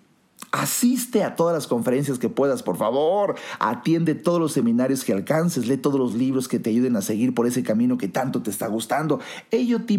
Asiste 0.50 1.24
a 1.24 1.36
todas 1.36 1.54
las 1.54 1.66
conferencias 1.66 2.18
que 2.18 2.28
puedas, 2.28 2.62
por 2.62 2.76
favor. 2.76 3.36
Atiende 3.58 4.14
todos 4.14 4.40
los 4.40 4.52
seminarios 4.52 5.04
que 5.04 5.12
alcances. 5.12 5.66
Lee 5.66 5.76
todos 5.76 5.98
los 5.98 6.14
libros 6.14 6.48
que 6.48 6.58
te 6.58 6.70
ayuden 6.70 6.96
a 6.96 7.02
seguir 7.02 7.34
por 7.34 7.46
ese 7.46 7.62
camino 7.62 7.98
que 7.98 8.08
tanto 8.08 8.40
te 8.40 8.50
está 8.50 8.66
gustando. 8.68 9.20
Ello 9.50 9.84
te 9.84 9.98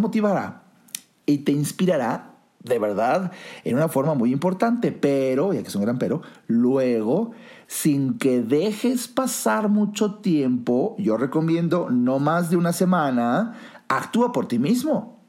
motivará 0.00 0.71
y 1.26 1.38
te 1.38 1.52
inspirará 1.52 2.32
de 2.62 2.78
verdad 2.78 3.32
en 3.64 3.76
una 3.76 3.88
forma 3.88 4.14
muy 4.14 4.32
importante, 4.32 4.92
pero, 4.92 5.52
ya 5.52 5.62
que 5.62 5.68
es 5.68 5.74
un 5.74 5.82
gran 5.82 5.98
pero, 5.98 6.22
luego, 6.46 7.32
sin 7.66 8.18
que 8.18 8.42
dejes 8.42 9.08
pasar 9.08 9.68
mucho 9.68 10.16
tiempo, 10.16 10.94
yo 10.98 11.16
recomiendo 11.16 11.90
no 11.90 12.18
más 12.18 12.50
de 12.50 12.56
una 12.56 12.72
semana, 12.72 13.54
actúa 13.88 14.32
por 14.32 14.46
ti 14.46 14.58
mismo. 14.58 15.21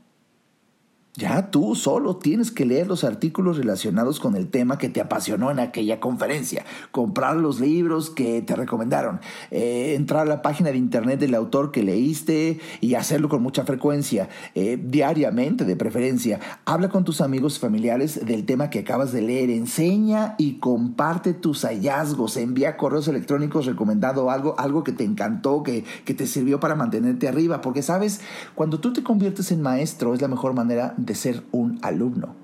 Ya 1.15 1.51
tú 1.51 1.75
solo 1.75 2.15
tienes 2.15 2.49
que 2.49 2.65
leer 2.65 2.87
los 2.87 3.03
artículos 3.03 3.57
relacionados 3.57 4.19
con 4.19 4.35
el 4.35 4.47
tema 4.47 4.79
que 4.79 4.89
te 4.89 4.99
apasionó 4.99 5.51
en 5.51 5.59
aquella 5.59 5.99
conferencia, 5.99 6.65
comprar 6.89 7.35
los 7.35 7.59
libros 7.59 8.09
que 8.09 8.41
te 8.41 8.55
recomendaron, 8.55 9.21
eh, 9.51 9.93
entrar 9.95 10.21
a 10.21 10.25
la 10.25 10.41
página 10.41 10.71
de 10.71 10.79
internet 10.79 11.19
del 11.19 11.35
autor 11.35 11.71
que 11.71 11.83
leíste 11.83 12.59
y 12.81 12.95
hacerlo 12.95 13.29
con 13.29 13.43
mucha 13.43 13.63
frecuencia, 13.63 14.27
eh, 14.55 14.81
diariamente 14.83 15.65
de 15.65 15.75
preferencia. 15.75 16.39
Habla 16.65 16.89
con 16.89 17.03
tus 17.03 17.21
amigos 17.21 17.57
y 17.57 17.59
familiares 17.59 18.25
del 18.25 18.43
tema 18.47 18.71
que 18.71 18.79
acabas 18.79 19.11
de 19.11 19.21
leer, 19.21 19.51
enseña 19.51 20.33
y 20.39 20.53
comparte 20.53 21.35
tus 21.35 21.61
hallazgos, 21.61 22.37
envía 22.37 22.75
correos 22.75 23.07
electrónicos 23.07 23.67
recomendando 23.67 24.31
algo, 24.31 24.55
algo 24.57 24.83
que 24.83 24.93
te 24.93 25.03
encantó, 25.03 25.61
que, 25.61 25.83
que 26.05 26.15
te 26.15 26.25
sirvió 26.25 26.59
para 26.59 26.73
mantenerte 26.73 27.27
arriba, 27.27 27.61
porque 27.61 27.83
sabes, 27.83 28.21
cuando 28.55 28.79
tú 28.79 28.93
te 28.93 29.03
conviertes 29.03 29.51
en 29.51 29.61
maestro 29.61 30.15
es 30.15 30.21
la 30.23 30.27
mejor 30.27 30.55
manera 30.55 30.95
de 30.97 31.02
ser 31.13 31.43
un 31.51 31.79
alumno. 31.81 32.42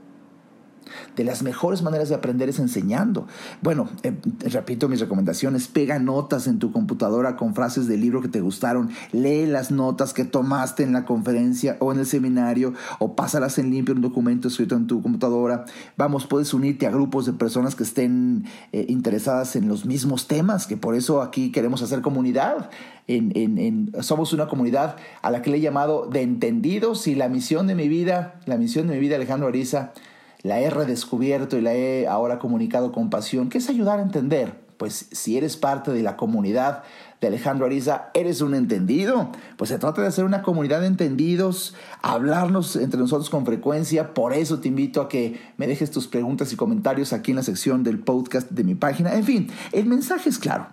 De 1.16 1.24
las 1.24 1.44
mejores 1.44 1.82
maneras 1.82 2.10
de 2.10 2.16
aprender 2.16 2.50
es 2.50 2.60
enseñando. 2.60 3.28
Bueno, 3.62 3.90
eh, 4.04 4.14
repito 4.42 4.90
mis 4.90 5.00
recomendaciones, 5.00 5.68
pega 5.68 6.00
notas 6.00 6.48
en 6.48 6.60
tu 6.60 6.72
computadora 6.72 7.36
con 7.36 7.56
frases 7.56 7.88
del 7.88 8.02
libro 8.02 8.22
que 8.22 8.28
te 8.28 8.42
gustaron, 8.42 8.90
lee 9.12 9.46
las 9.46 9.72
notas 9.72 10.14
que 10.14 10.26
tomaste 10.26 10.84
en 10.84 10.94
la 10.94 11.06
conferencia 11.06 11.78
o 11.80 11.92
en 11.92 12.00
el 12.00 12.06
seminario 12.06 12.74
o 13.00 13.16
pásalas 13.16 13.58
en 13.58 13.72
limpio 13.72 13.96
un 13.96 14.02
documento 14.02 14.48
escrito 14.48 14.76
en 14.76 14.88
tu 14.88 15.02
computadora. 15.02 15.66
Vamos, 15.98 16.26
puedes 16.26 16.54
unirte 16.54 16.88
a 16.88 16.92
grupos 16.92 17.26
de 17.26 17.34
personas 17.34 17.76
que 17.76 17.84
estén 17.84 18.46
eh, 18.72 18.86
interesadas 18.88 19.56
en 19.56 19.68
los 19.68 19.86
mismos 19.86 20.28
temas, 20.28 20.68
que 20.68 20.78
por 20.78 20.96
eso 20.96 21.22
aquí 21.22 21.52
queremos 21.52 21.82
hacer 21.82 22.02
comunidad. 22.02 22.70
En, 23.08 23.92
somos 24.02 24.34
una 24.34 24.48
comunidad 24.48 24.96
a 25.24 25.32
la 25.32 25.42
que 25.42 25.50
le 25.50 25.58
he 25.58 25.62
llamado 25.62 26.06
de 26.06 26.22
entendidos 26.22 27.08
y 27.08 27.16
la 27.16 27.28
misión 27.28 27.66
de 27.66 27.74
mi 27.74 27.88
vida, 27.88 28.40
la 28.46 28.58
misión 28.58 28.88
de 28.88 28.94
mi 28.94 29.00
vida, 29.00 29.16
Alejandro 29.16 29.48
Ariza, 29.48 29.94
la 30.42 30.60
he 30.60 30.70
redescubierto 30.70 31.58
y 31.58 31.62
la 31.62 31.74
he 31.74 32.08
ahora 32.08 32.40
comunicado 32.40 32.92
con 32.92 33.10
pasión, 33.10 33.50
que 33.50 33.58
es 33.58 33.70
ayudar 33.70 34.00
a 34.00 34.04
entender. 34.04 34.70
Pues 34.78 35.08
si 35.12 35.38
eres 35.38 35.58
parte 35.58 35.92
de 35.92 36.02
la 36.02 36.16
comunidad 36.16 36.84
de 37.20 37.28
Alejandro 37.28 37.66
Ariza, 37.66 38.12
eres 38.14 38.40
un 38.40 38.56
entendido. 38.56 39.30
Pues 39.58 39.70
se 39.70 39.78
trata 39.78 40.02
de 40.02 40.08
hacer 40.08 40.24
una 40.24 40.42
comunidad 40.42 40.80
de 40.80 40.88
entendidos, 40.88 41.76
hablarnos 42.02 42.78
entre 42.78 42.98
nosotros 42.98 43.30
con 43.30 43.46
frecuencia. 43.46 44.14
Por 44.14 44.32
eso 44.32 44.60
te 44.60 44.70
invito 44.70 45.02
a 45.02 45.10
que 45.10 45.38
me 45.58 45.68
dejes 45.68 45.92
tus 45.92 46.08
preguntas 46.08 46.54
y 46.54 46.56
comentarios 46.56 47.12
aquí 47.12 47.32
en 47.32 47.38
la 47.38 47.44
sección 47.44 47.84
del 47.84 48.00
podcast 48.00 48.52
de 48.52 48.64
mi 48.64 48.76
página. 48.76 49.16
En 49.16 49.26
fin, 49.26 49.50
el 49.74 49.86
mensaje 49.86 50.30
es 50.30 50.40
claro. 50.40 50.68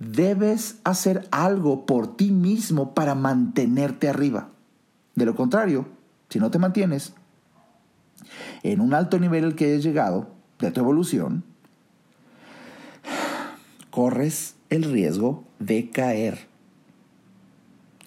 Debes 0.00 0.78
hacer 0.82 1.28
algo 1.30 1.86
por 1.86 2.16
ti 2.16 2.32
mismo 2.32 2.94
para 2.94 3.14
mantenerte 3.14 4.08
arriba. 4.08 4.48
De 5.14 5.24
lo 5.24 5.36
contrario, 5.36 5.86
si 6.28 6.40
no 6.40 6.50
te 6.50 6.58
mantienes, 6.58 7.14
en 8.62 8.80
un 8.80 8.94
alto 8.94 9.18
nivel 9.18 9.44
al 9.44 9.54
que 9.54 9.66
hayas 9.66 9.84
llegado 9.84 10.28
de 10.58 10.70
tu 10.70 10.80
evolución, 10.80 11.44
corres 13.90 14.56
el 14.70 14.84
riesgo 14.84 15.44
de 15.58 15.90
caer. 15.90 16.46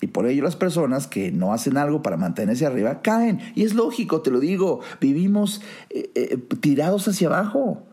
Y 0.02 0.08
por 0.08 0.28
ello 0.28 0.44
las 0.44 0.56
personas 0.56 1.08
que 1.08 1.32
no 1.32 1.54
hacen 1.54 1.78
algo 1.78 2.02
para 2.02 2.15
mantenerse 2.15 2.65
arriba 2.65 3.02
caen. 3.02 3.39
Y 3.56 3.63
es 3.63 3.74
lógico, 3.74 4.22
te 4.22 4.32
lo 4.32 4.39
digo, 4.39 4.80
vivimos 5.02 5.62
eh, 5.89 6.10
eh, 6.15 6.38
tirados 6.62 7.08
hacia 7.08 7.28
abajo. 7.28 7.84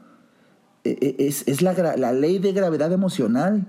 Eh, 0.85 1.17
es, 1.19 1.63
la, 1.63 1.97
la 1.97 2.13
ley 2.13 2.39
de 2.39 2.53
gravedad 2.53 2.93
emocional. 2.93 3.67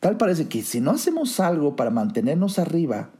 Tal 0.00 0.18
parece 0.18 0.48
que 0.48 0.62
si 0.62 0.80
no 0.80 0.90
hacemos 0.90 1.40
algo 1.40 1.76
para 1.76 1.90
mantenernos 1.90 2.58
arriba, 2.58 3.10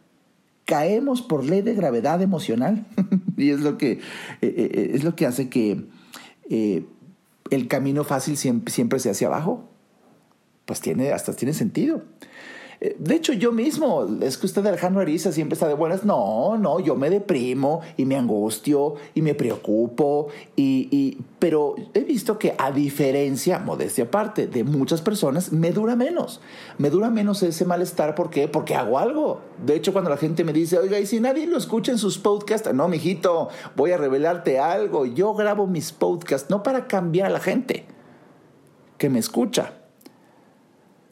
caemos 0.67 1.23
por 1.23 1.45
ley 1.45 1.63
de 1.63 1.75
gravedad 1.75 2.21
emocional. 2.21 2.87
y 3.39 3.51
es 3.51 3.61
lo 3.61 3.79
que, 3.79 3.93
eh, 3.93 4.01
eh, 4.43 4.91
es 4.95 5.05
lo 5.05 5.17
que 5.17 5.25
hace 5.25 5.49
que 5.49 5.87
eh, 6.51 6.85
el 7.51 7.69
camino 7.69 8.05
fácil 8.05 8.37
siempre, 8.37 8.75
siempre 8.75 8.99
sea 8.99 9.13
hacia 9.13 9.29
abajo. 9.29 9.71
Pues 10.67 10.81
tiene, 10.81 11.13
hasta 11.13 11.33
tiene 11.35 11.55
sentido. 11.55 12.03
Eh, 12.81 12.97
de 12.99 13.15
hecho, 13.15 13.33
yo 13.33 13.53
mismo, 13.53 14.07
es 14.21 14.37
que 14.37 14.47
usted 14.47 14.65
Alejandro 14.67 15.01
Ariza 15.01 15.33
siempre 15.33 15.55
está 15.55 15.69
de 15.69 15.75
buenas. 15.75 16.05
No, 16.05 16.59
no, 16.59 16.81
yo 16.81 16.95
me 16.97 17.11
deprimo 17.11 17.81
y 17.97 18.05
me 18.05 18.17
angustio 18.17 18.95
y 19.15 19.23
me 19.23 19.35
preocupo. 19.35 20.29
Y, 20.57 21.19
pero 21.39 21.77
he 21.95 22.01
visto 22.01 22.39
que 22.39 22.55
a 22.59 22.71
diferencia, 22.73 23.59
modestia 23.59 24.05
aparte, 24.05 24.47
de 24.47 24.65
muchas 24.65 25.01
personas, 25.01 25.53
me 25.53 25.73
dura 25.73 25.97
menos. 25.97 26.41
Me 26.79 26.91
dura 26.91 27.11
menos 27.11 27.43
ese 27.43 27.65
malestar. 27.65 28.15
¿Por 28.15 28.31
qué? 28.31 28.49
Porque 28.49 28.75
hago 28.75 28.99
algo. 28.99 29.41
De 29.65 29.75
hecho, 29.75 29.93
cuando 29.93 30.11
la 30.11 30.17
gente 30.17 30.45
me 30.45 30.53
dice, 30.53 30.79
oiga, 30.79 30.99
y 30.99 31.07
si 31.07 31.21
nadie 31.21 31.47
lo 31.47 31.57
escucha 31.57 31.93
en 31.93 31.99
sus 31.99 32.19
podcasts, 32.19 32.73
no, 32.75 32.89
mijito, 32.89 33.49
voy 33.75 33.93
a 33.93 33.97
revelarte 33.97 34.59
algo. 34.59 35.07
Yo 35.07 35.35
grabo 35.35 35.67
mis 35.67 35.93
podcasts 35.93 36.51
no 36.51 36.63
para 36.63 36.87
cambiar 36.87 37.27
a 37.29 37.31
la 37.31 37.41
gente 37.41 37.87
que 38.99 39.11
me 39.11 39.19
escucha 39.19 39.73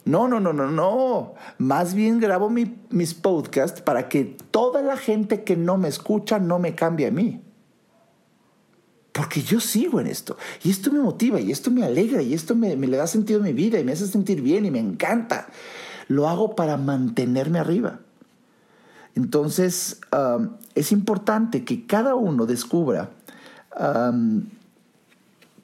no, 0.05 0.29
no, 0.29 0.39
no, 0.39 0.53
no, 0.53 0.71
no. 0.71 1.35
Más 1.59 1.95
bien 1.95 2.21
grabo 2.21 2.51
mis 2.51 3.15
podcasts 3.15 3.81
para 3.81 4.09
que 4.09 4.37
toda 4.51 4.83
la 4.83 4.97
gente 4.97 5.45
que 5.45 5.57
no 5.57 5.79
me 5.79 5.89
escucha 5.89 6.39
no 6.39 6.59
me 6.59 6.75
cambie 6.75 7.07
a 7.07 7.11
mí. 7.11 7.43
Porque 9.13 9.43
yo 9.43 9.61
sigo 9.61 10.01
en 10.01 10.09
esto. 10.09 10.37
Y 10.63 10.71
esto 10.71 10.91
me 10.91 10.99
motiva, 10.99 11.41
y 11.41 11.53
esto 11.53 11.71
me 11.71 11.85
alegra, 11.85 12.21
y 12.21 12.35
esto 12.35 12.55
me, 12.57 12.77
le 12.77 12.97
da 12.97 13.07
sentido 13.07 13.41
a 13.41 13.45
mi 13.45 13.53
vida, 13.53 13.79
y 13.79 13.85
me 13.85 13.93
hace 13.93 14.09
sentir 14.09 14.43
bien, 14.43 14.67
y 14.67 14.71
me 14.71 14.81
encanta. 14.81 15.47
Lo 16.09 16.29
hago 16.29 16.57
para 16.57 16.77
mantenerme 16.77 17.61
arriba. 17.61 18.01
Entonces, 19.15 20.01
um, 20.13 20.51
es 20.75 20.91
importante 20.91 21.65
que 21.65 21.87
cada 21.87 22.17
uno 22.17 22.45
descubra 22.45 23.11
um, 23.79 24.43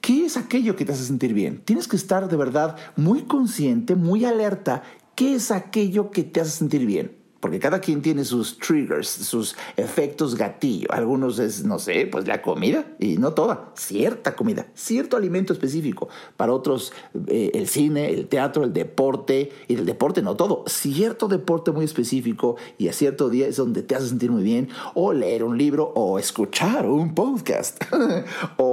¿Qué 0.01 0.25
es 0.25 0.35
aquello 0.35 0.75
que 0.75 0.83
te 0.83 0.93
hace 0.93 1.05
sentir 1.05 1.35
bien? 1.35 1.61
Tienes 1.63 1.87
que 1.87 1.95
estar 1.95 2.27
de 2.27 2.35
verdad 2.35 2.75
muy 2.95 3.21
consciente, 3.21 3.95
muy 3.95 4.25
alerta. 4.25 4.81
¿Qué 5.13 5.35
es 5.35 5.51
aquello 5.51 6.09
que 6.09 6.23
te 6.23 6.41
hace 6.41 6.57
sentir 6.57 6.87
bien? 6.87 7.21
Porque 7.41 7.59
cada 7.59 7.79
quien 7.79 8.03
tiene 8.03 8.23
sus 8.23 8.59
triggers, 8.59 9.07
sus 9.09 9.55
efectos 9.75 10.35
gatillo. 10.35 10.87
Algunos 10.91 11.39
es, 11.39 11.65
no 11.65 11.79
sé, 11.79 12.05
pues 12.05 12.27
la 12.27 12.43
comida, 12.43 12.85
y 12.99 13.17
no 13.17 13.33
toda, 13.33 13.71
cierta 13.75 14.35
comida, 14.35 14.67
cierto 14.75 15.17
alimento 15.17 15.51
específico. 15.51 16.07
Para 16.37 16.53
otros, 16.53 16.93
eh, 17.27 17.49
el 17.55 17.67
cine, 17.67 18.11
el 18.11 18.27
teatro, 18.27 18.63
el 18.63 18.73
deporte, 18.73 19.51
y 19.67 19.73
el 19.73 19.87
deporte 19.87 20.21
no 20.21 20.35
todo, 20.35 20.63
cierto 20.67 21.27
deporte 21.27 21.71
muy 21.71 21.83
específico, 21.83 22.57
y 22.77 22.89
a 22.89 22.93
cierto 22.93 23.27
día 23.29 23.47
es 23.47 23.57
donde 23.57 23.81
te 23.81 23.95
hace 23.95 24.09
sentir 24.09 24.29
muy 24.29 24.43
bien, 24.43 24.69
o 24.93 25.11
leer 25.11 25.43
un 25.43 25.57
libro, 25.57 25.91
o 25.95 26.19
escuchar 26.19 26.85
un 26.85 27.15
podcast, 27.15 27.83
o 28.57 28.70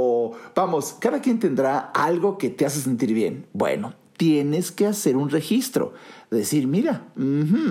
vamos, 0.58 0.96
cada 0.98 1.20
quien 1.20 1.38
tendrá 1.38 1.78
algo 1.78 2.36
que 2.36 2.50
te 2.50 2.66
hace 2.66 2.80
sentir 2.80 3.14
bien. 3.14 3.46
Bueno, 3.52 3.94
tienes 4.16 4.72
que 4.72 4.86
hacer 4.86 5.16
un 5.16 5.30
registro. 5.30 5.92
Decir, 6.32 6.66
mira, 6.66 7.06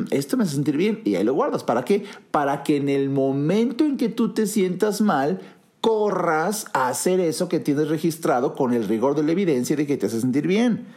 esto 0.10 0.38
me 0.38 0.46
hace 0.46 0.56
sentir 0.56 0.78
bien 0.78 1.02
y 1.04 1.16
ahí 1.16 1.26
lo 1.26 1.34
guardas. 1.34 1.66
¿Para 1.66 1.84
qué? 1.84 2.06
Para 2.32 2.64
que 2.64 2.78
en 2.78 2.88
el 2.88 3.10
momento 3.10 3.84
en 3.84 3.98
que 3.98 4.08
tú 4.08 4.34
te 4.34 4.48
sientas 4.48 5.02
mal, 5.02 5.42
corras 5.82 6.68
a 6.72 6.88
hacer 6.88 7.20
eso 7.20 7.50
que 7.50 7.60
tienes 7.60 7.90
registrado 7.90 8.56
con 8.56 8.74
el 8.74 8.88
rigor 8.88 9.16
de 9.16 9.24
la 9.24 9.34
evidencia 9.34 9.76
de 9.76 9.86
que 9.86 9.98
te 9.98 10.06
hace 10.06 10.22
sentir 10.22 10.48
bien. 10.48 10.88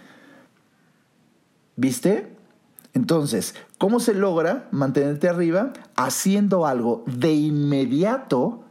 ¿Viste? 1.75 2.29
Entonces, 2.95 3.57
¿cómo 3.79 3.99
se 3.99 4.15
logra 4.15 4.69
mantenerte 4.71 5.29
arriba? 5.29 5.73
Haciendo 5.97 6.67
algo 6.67 7.03
de 7.07 7.33
inmediato 7.33 8.63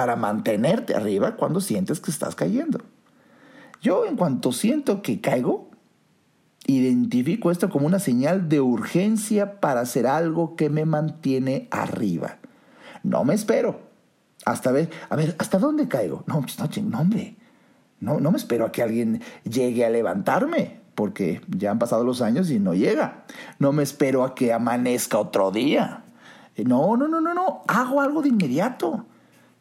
para 0.00 0.16
mantenerte 0.16 0.96
arriba 0.96 1.36
cuando 1.36 1.60
sientes 1.60 2.00
que 2.00 2.10
estás 2.10 2.34
cayendo. 2.34 2.80
Yo 3.82 4.06
en 4.06 4.16
cuanto 4.16 4.50
siento 4.50 5.02
que 5.02 5.20
caigo, 5.20 5.68
identifico 6.66 7.50
esto 7.50 7.68
como 7.68 7.86
una 7.86 7.98
señal 7.98 8.48
de 8.48 8.62
urgencia 8.62 9.60
para 9.60 9.82
hacer 9.82 10.06
algo 10.06 10.56
que 10.56 10.70
me 10.70 10.86
mantiene 10.86 11.68
arriba. 11.70 12.38
No 13.02 13.24
me 13.24 13.34
espero. 13.34 13.82
Hasta 14.46 14.72
ver, 14.72 14.88
a 15.10 15.16
ver, 15.16 15.36
¿hasta 15.38 15.58
dónde 15.58 15.86
caigo? 15.86 16.24
No, 16.26 16.40
pues, 16.40 16.58
no, 16.82 16.98
hombre. 16.98 17.36
No, 18.00 18.20
no 18.20 18.30
me 18.30 18.38
espero 18.38 18.64
a 18.64 18.72
que 18.72 18.82
alguien 18.82 19.20
llegue 19.44 19.84
a 19.84 19.90
levantarme, 19.90 20.80
porque 20.94 21.42
ya 21.46 21.72
han 21.72 21.78
pasado 21.78 22.04
los 22.04 22.22
años 22.22 22.50
y 22.50 22.58
no 22.58 22.72
llega. 22.72 23.24
No 23.58 23.72
me 23.72 23.82
espero 23.82 24.24
a 24.24 24.34
que 24.34 24.54
amanezca 24.54 25.18
otro 25.18 25.50
día. 25.50 26.04
No, 26.56 26.96
no, 26.96 27.06
no, 27.06 27.20
no, 27.20 27.34
no. 27.34 27.64
Hago 27.68 28.00
algo 28.00 28.22
de 28.22 28.30
inmediato. 28.30 29.04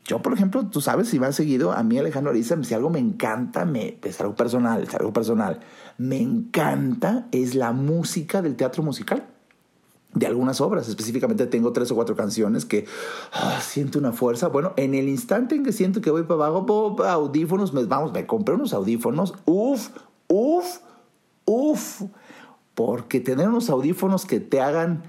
Yo, 0.05 0.21
por 0.21 0.33
ejemplo, 0.33 0.65
tú 0.65 0.81
sabes, 0.81 1.07
si 1.07 1.19
va 1.19 1.31
seguido, 1.31 1.71
a 1.71 1.83
mí 1.83 1.97
Alejandro 1.97 2.31
Ariza, 2.31 2.61
si 2.63 2.73
algo 2.73 2.89
me 2.89 2.99
encanta, 2.99 3.65
me, 3.65 3.99
es 4.03 4.19
algo 4.19 4.35
personal, 4.35 4.81
es 4.81 4.95
algo 4.95 5.13
personal, 5.13 5.59
me 5.97 6.19
encanta 6.19 7.27
es 7.31 7.53
la 7.53 7.73
música 7.73 8.41
del 8.41 8.55
teatro 8.55 8.81
musical. 8.81 9.27
De 10.15 10.25
algunas 10.25 10.59
obras, 10.59 10.89
específicamente 10.89 11.45
tengo 11.45 11.71
tres 11.71 11.91
o 11.91 11.95
cuatro 11.95 12.15
canciones 12.15 12.65
que 12.65 12.87
ah, 13.31 13.59
siento 13.61 13.99
una 13.99 14.11
fuerza. 14.11 14.47
Bueno, 14.47 14.73
en 14.75 14.95
el 14.95 15.07
instante 15.07 15.53
en 15.53 15.63
que 15.63 15.71
siento 15.71 16.01
que 16.01 16.09
voy 16.09 16.23
para 16.23 16.47
abajo, 16.47 16.95
audífonos, 17.03 17.73
me, 17.73 17.83
vamos, 17.83 18.11
me 18.11 18.25
compré 18.25 18.55
unos 18.55 18.73
audífonos, 18.73 19.35
uf, 19.45 19.89
uf, 20.27 20.79
uf, 21.45 22.01
porque 22.73 23.19
tener 23.19 23.47
unos 23.47 23.69
audífonos 23.69 24.25
que 24.25 24.39
te 24.39 24.61
hagan 24.61 25.03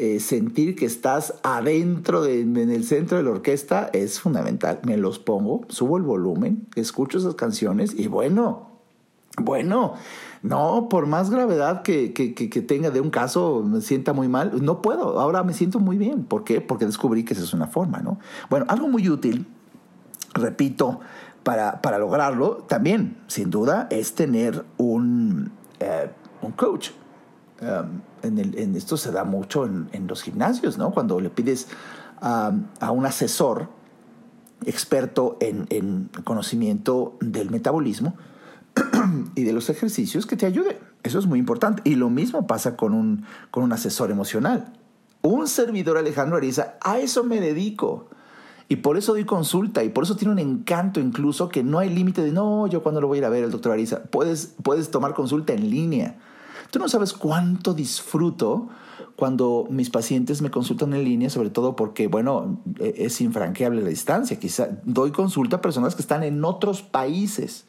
eh, 0.00 0.20
sentir 0.20 0.76
que 0.76 0.86
estás 0.86 1.34
adentro, 1.42 2.24
en 2.24 2.56
el 2.56 2.84
centro 2.84 3.16
de 3.16 3.24
la 3.24 3.30
orquesta, 3.30 3.90
es 3.92 4.20
fundamental. 4.20 4.78
Me 4.84 4.96
los 4.96 5.18
pongo, 5.18 5.62
subo 5.66 5.96
el 5.96 6.04
volumen, 6.04 6.68
escucho 6.76 7.18
esas 7.18 7.34
canciones 7.34 7.98
y 7.98 8.06
bueno, 8.06 8.68
bueno, 9.38 9.94
no, 10.44 10.88
por 10.88 11.06
más 11.06 11.30
gravedad 11.30 11.82
que, 11.82 12.10
tenga 12.64 12.90
de 12.90 13.00
un 13.00 13.10
caso, 13.10 13.64
me 13.66 13.80
sienta 13.80 14.12
muy 14.12 14.28
mal, 14.28 14.64
no 14.64 14.82
puedo, 14.82 15.18
ahora 15.18 15.42
me 15.42 15.52
siento 15.52 15.80
muy 15.80 15.98
bien. 15.98 16.22
¿Por 16.22 16.44
qué? 16.44 16.60
Porque 16.60 16.86
descubrí 16.86 17.24
que 17.24 17.34
esa 17.34 17.42
es 17.42 17.52
una 17.52 17.66
forma, 17.66 17.98
¿no? 17.98 18.20
Bueno, 18.50 18.66
algo 18.68 18.86
muy 18.86 19.08
útil, 19.08 19.48
repito, 20.32 21.00
para, 21.42 21.82
para 21.82 21.98
lograrlo, 21.98 22.58
también, 22.68 23.16
sin 23.26 23.50
duda, 23.50 23.88
es 23.90 24.14
tener 24.14 24.64
un, 24.76 25.50
eh, 25.80 26.08
un 26.40 26.52
coach, 26.52 26.90
Um, 27.60 28.02
en, 28.22 28.74
esto 28.76 28.96
se 28.96 29.12
da 29.12 29.24
mucho 29.24 29.66
en, 29.66 30.06
los 30.06 30.22
gimnasios, 30.22 30.78
¿no? 30.78 30.90
Cuando 30.92 31.20
le 31.20 31.30
pides 31.30 31.68
a 32.20 32.90
un 32.90 33.06
asesor 33.06 33.68
experto 34.66 35.36
en, 35.40 36.10
conocimiento 36.24 37.16
del 37.20 37.50
metabolismo 37.50 38.16
y 39.34 39.44
de 39.44 39.52
los 39.52 39.70
ejercicios 39.70 40.26
que 40.26 40.36
te 40.36 40.46
ayude. 40.46 40.78
Eso 41.02 41.18
es 41.18 41.26
muy 41.26 41.38
importante. 41.38 41.82
Y 41.84 41.94
lo 41.94 42.10
mismo 42.10 42.46
pasa 42.46 42.76
con 42.76 42.92
un, 42.92 43.24
con 43.50 43.62
un 43.62 43.72
asesor 43.72 44.10
emocional. 44.10 44.72
Un 45.22 45.48
servidor 45.48 45.96
Alejandro 45.96 46.36
Ariza, 46.36 46.74
a 46.80 46.98
eso 46.98 47.24
me 47.24 47.40
dedico. 47.40 48.08
Y 48.68 48.76
por 48.76 48.98
eso 48.98 49.12
doy 49.12 49.24
consulta 49.24 49.82
y 49.82 49.88
por 49.88 50.04
eso 50.04 50.16
tiene 50.16 50.32
un 50.32 50.38
encanto 50.38 51.00
incluso 51.00 51.48
que 51.48 51.64
no 51.64 51.78
hay 51.78 51.88
límite 51.88 52.22
de, 52.22 52.32
no, 52.32 52.66
yo 52.66 52.82
cuando 52.82 53.00
lo 53.00 53.08
voy 53.08 53.16
a 53.16 53.20
ir 53.20 53.24
a 53.24 53.30
ver 53.30 53.44
el 53.44 53.50
doctor 53.50 53.72
Ariza. 53.72 54.02
Puedes, 54.04 54.54
puedes 54.62 54.90
tomar 54.90 55.14
consulta 55.14 55.54
en 55.54 55.70
línea. 55.70 56.18
Tú 56.70 56.78
no 56.78 56.88
sabes 56.88 57.12
cuánto 57.12 57.74
disfruto 57.74 58.68
cuando 59.16 59.66
mis 59.68 59.90
pacientes 59.90 60.42
me 60.42 60.50
consultan 60.50 60.94
en 60.94 61.04
línea, 61.04 61.30
sobre 61.30 61.50
todo 61.50 61.74
porque, 61.74 62.06
bueno, 62.06 62.60
e, 62.78 62.94
es 62.98 63.20
infranqueable 63.20 63.82
la 63.82 63.88
distancia. 63.88 64.38
Quizá 64.38 64.68
doy 64.84 65.10
consulta 65.10 65.56
a 65.56 65.60
personas 65.60 65.94
que 65.94 66.02
están 66.02 66.22
en 66.22 66.44
otros 66.44 66.82
países. 66.82 67.64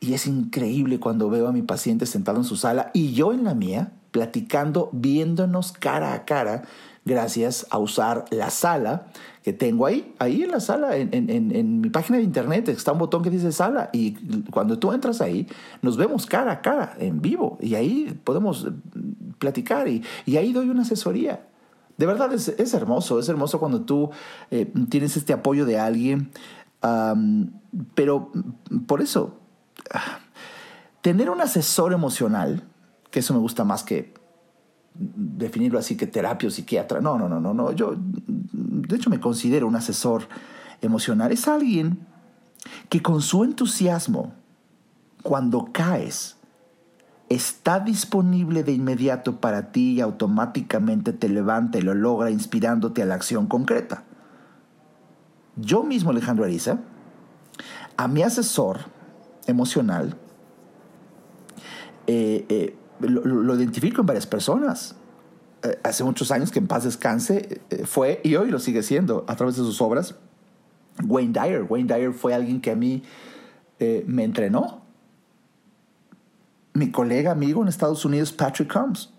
Y 0.00 0.14
es 0.14 0.26
increíble 0.26 0.98
cuando 0.98 1.28
veo 1.28 1.48
a 1.48 1.52
mi 1.52 1.62
paciente 1.62 2.06
sentado 2.06 2.38
en 2.38 2.44
su 2.44 2.56
sala 2.56 2.90
y 2.94 3.12
yo 3.12 3.32
en 3.32 3.44
la 3.44 3.54
mía, 3.54 3.92
platicando, 4.10 4.88
viéndonos 4.92 5.72
cara 5.72 6.14
a 6.14 6.24
cara, 6.24 6.62
gracias 7.04 7.66
a 7.70 7.78
usar 7.78 8.24
la 8.30 8.50
sala 8.50 9.06
que 9.42 9.52
tengo 9.52 9.86
ahí, 9.86 10.14
ahí 10.18 10.42
en 10.42 10.50
la 10.50 10.60
sala, 10.60 10.96
en, 10.96 11.80
mi 11.80 11.88
página 11.88 12.18
de 12.18 12.24
internet 12.24 12.68
está 12.68 12.92
un 12.92 12.98
botón 12.98 13.22
que 13.22 13.30
dice 13.30 13.52
sala 13.52 13.88
y 13.92 14.12
cuando 14.50 14.78
tú 14.78 14.92
entras 14.92 15.22
ahí 15.22 15.46
nos 15.80 15.96
vemos 15.96 16.26
cara 16.26 16.52
a 16.52 16.60
cara, 16.60 16.94
en 16.98 17.22
vivo, 17.22 17.56
y 17.60 17.74
ahí 17.74 18.20
podemos 18.22 18.68
platicar 19.38 19.88
y, 19.88 20.02
ahí 20.36 20.52
doy 20.52 20.68
una 20.68 20.82
asesoría. 20.82 21.46
De 21.96 22.06
verdad 22.06 22.32
es, 22.32 22.74
hermoso, 22.74 23.18
es 23.18 23.28
hermoso 23.28 23.58
cuando 23.58 23.82
tú 23.82 24.10
eh, 24.50 24.72
tienes 24.88 25.16
este 25.16 25.34
apoyo 25.34 25.66
de 25.66 25.78
alguien, 25.78 26.30
pero 27.94 28.32
por 28.86 29.02
eso, 29.02 29.38
tener 31.02 31.30
un 31.30 31.40
asesor 31.40 31.92
emocional, 31.92 32.64
que 33.10 33.20
eso 33.20 33.34
me 33.34 33.40
gusta 33.40 33.64
más 33.64 33.82
que 33.82 34.14
definirlo 34.94 35.78
así 35.78 35.96
que 35.96 36.06
terapia 36.06 36.48
o 36.48 36.50
psiquiatra. 36.50 37.00
No, 37.00 37.18
no, 37.18 37.28
no, 37.28 37.40
no, 37.40 37.54
no. 37.54 37.72
Yo, 37.72 37.94
de 37.96 38.96
hecho, 38.96 39.10
me 39.10 39.20
considero 39.20 39.66
un 39.66 39.76
asesor 39.76 40.28
emocional. 40.80 41.32
Es 41.32 41.48
alguien 41.48 42.06
que 42.88 43.02
con 43.02 43.22
su 43.22 43.44
entusiasmo, 43.44 44.32
cuando 45.22 45.70
caes, 45.72 46.36
está 47.28 47.78
disponible 47.78 48.64
de 48.64 48.72
inmediato 48.72 49.40
para 49.40 49.70
ti 49.70 49.92
y 49.92 50.00
automáticamente 50.00 51.12
te 51.12 51.28
levanta 51.28 51.78
y 51.78 51.82
lo 51.82 51.94
logra 51.94 52.30
inspirándote 52.30 53.02
a 53.02 53.06
la 53.06 53.14
acción 53.14 53.46
concreta. 53.46 54.02
Yo 55.56 55.84
mismo, 55.84 56.10
Alejandro 56.10 56.44
Ariza, 56.44 56.80
a 57.96 58.08
mi 58.08 58.22
asesor 58.22 58.80
emocional, 59.46 60.16
eh, 62.06 62.46
eh, 62.48 62.76
lo, 63.00 63.54
identifico 63.56 64.00
en 64.00 64.06
varias 64.06 64.26
personas. 64.26 64.96
eh, 65.62 65.78
hace 65.82 66.04
muchos 66.04 66.30
años, 66.30 66.50
que 66.50 66.58
en 66.58 66.66
paz 66.66 66.84
descanse, 66.84 67.60
eh, 67.70 67.84
fue 67.84 68.20
y 68.24 68.36
hoy 68.36 68.50
lo 68.50 68.58
sigue 68.58 68.82
siendo 68.82 69.24
a 69.28 69.36
través 69.36 69.56
de 69.56 69.62
sus 69.62 69.80
obras, 69.80 70.14
Wayne 71.04 71.32
Dyer. 71.32 71.66
Wayne 71.68 71.92
Dyer 71.92 72.12
fue 72.12 72.34
alguien 72.34 72.60
que 72.60 72.70
a 72.70 72.76
mí 72.76 73.02
eh, 73.78 74.04
me 74.06 74.24
entrenó. 74.24 74.82
Mi 76.72 76.90
colega, 76.90 77.32
amigo 77.32 77.62
en 77.62 77.68
Estados 77.68 78.04
Unidos, 78.04 78.32
Patrick 78.32 78.72
Combs. 78.72 79.12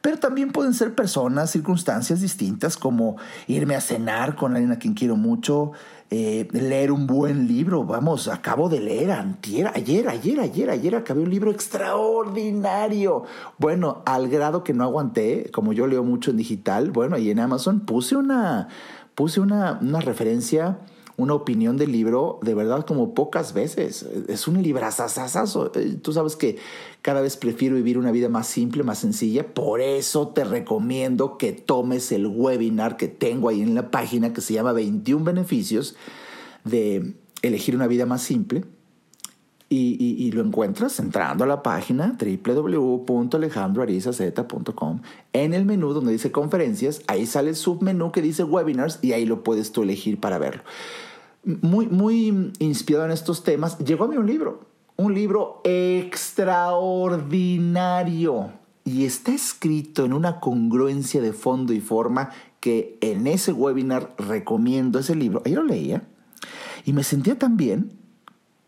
Pero 0.00 0.18
también 0.18 0.52
pueden 0.52 0.74
ser 0.74 0.94
personas, 0.94 1.50
circunstancias 1.50 2.20
distintas, 2.20 2.76
como 2.76 3.16
irme 3.46 3.74
a 3.74 3.80
cenar 3.80 4.36
con 4.36 4.52
alguien 4.54 4.72
a 4.72 4.78
quien 4.78 4.94
quiero 4.94 5.16
mucho, 5.16 5.72
eh, 6.16 6.46
leer 6.52 6.92
un 6.92 7.08
buen 7.08 7.48
libro. 7.48 7.82
Vamos, 7.82 8.28
acabo 8.28 8.68
de 8.68 8.78
leer 8.78 9.10
antier, 9.10 9.72
ayer, 9.74 10.08
ayer, 10.08 10.38
ayer, 10.38 10.70
ayer 10.70 10.94
acabé 10.94 11.22
un 11.22 11.30
libro 11.30 11.50
extraordinario. 11.50 13.24
Bueno, 13.58 14.02
al 14.06 14.28
grado 14.28 14.62
que 14.62 14.74
no 14.74 14.84
aguanté, 14.84 15.50
como 15.52 15.72
yo 15.72 15.88
leo 15.88 16.04
mucho 16.04 16.30
en 16.30 16.36
digital, 16.36 16.92
bueno, 16.92 17.16
ahí 17.16 17.30
en 17.30 17.40
Amazon 17.40 17.80
puse 17.80 18.14
una, 18.14 18.68
puse 19.16 19.40
una, 19.40 19.80
una 19.82 20.00
referencia 20.00 20.78
una 21.16 21.34
opinión 21.34 21.76
del 21.76 21.92
libro 21.92 22.38
de 22.42 22.54
verdad 22.54 22.84
como 22.84 23.14
pocas 23.14 23.54
veces. 23.54 24.06
Es 24.28 24.48
un 24.48 24.62
librazazazazo. 24.62 25.72
Eh, 25.74 25.96
tú 26.02 26.12
sabes 26.12 26.36
que 26.36 26.56
cada 27.02 27.20
vez 27.20 27.36
prefiero 27.36 27.76
vivir 27.76 27.98
una 27.98 28.10
vida 28.10 28.28
más 28.28 28.46
simple, 28.46 28.82
más 28.82 28.98
sencilla. 28.98 29.54
Por 29.54 29.80
eso 29.80 30.28
te 30.28 30.44
recomiendo 30.44 31.38
que 31.38 31.52
tomes 31.52 32.10
el 32.12 32.26
webinar 32.26 32.96
que 32.96 33.08
tengo 33.08 33.48
ahí 33.48 33.62
en 33.62 33.74
la 33.74 33.90
página 33.90 34.32
que 34.32 34.40
se 34.40 34.54
llama 34.54 34.72
21 34.72 35.24
beneficios 35.24 35.96
de 36.64 37.14
elegir 37.42 37.76
una 37.76 37.86
vida 37.86 38.06
más 38.06 38.22
simple. 38.22 38.64
Y, 39.76 40.30
lo 40.30 40.42
encuentras 40.42 41.00
entrando 41.00 41.42
a 41.42 41.48
la 41.48 41.64
página 41.64 42.16
www.alejandroarizaz.com. 42.16 45.00
En 45.32 45.52
el 45.52 45.64
menú 45.64 45.92
donde 45.92 46.12
dice 46.12 46.30
conferencias, 46.30 47.02
ahí 47.08 47.26
sale 47.26 47.50
el 47.50 47.56
submenú 47.56 48.12
que 48.12 48.22
dice 48.22 48.44
webinars 48.44 49.00
y 49.02 49.14
ahí 49.14 49.26
lo 49.26 49.42
puedes 49.42 49.72
tú 49.72 49.82
elegir 49.82 50.20
para 50.20 50.38
verlo. 50.38 50.62
Muy, 51.44 51.86
muy 51.86 52.52
inspirado 52.58 53.04
en 53.04 53.12
estos 53.12 53.44
temas, 53.44 53.78
llegó 53.78 54.04
a 54.04 54.08
mí 54.08 54.16
un 54.16 54.26
libro, 54.26 54.66
un 54.96 55.14
libro 55.14 55.60
extraordinario 55.64 58.50
y 58.84 59.04
está 59.04 59.32
escrito 59.32 60.04
en 60.04 60.12
una 60.12 60.40
congruencia 60.40 61.20
de 61.20 61.32
fondo 61.32 61.72
y 61.72 61.80
forma 61.80 62.30
que 62.60 62.98
en 63.00 63.26
ese 63.26 63.52
webinar 63.52 64.14
recomiendo 64.18 64.98
ese 64.98 65.14
libro. 65.14 65.42
Ahí 65.44 65.54
lo 65.54 65.64
leía 65.64 66.02
y 66.84 66.92
me 66.92 67.02
sentía 67.02 67.38
tan 67.38 67.56
bien 67.56 67.92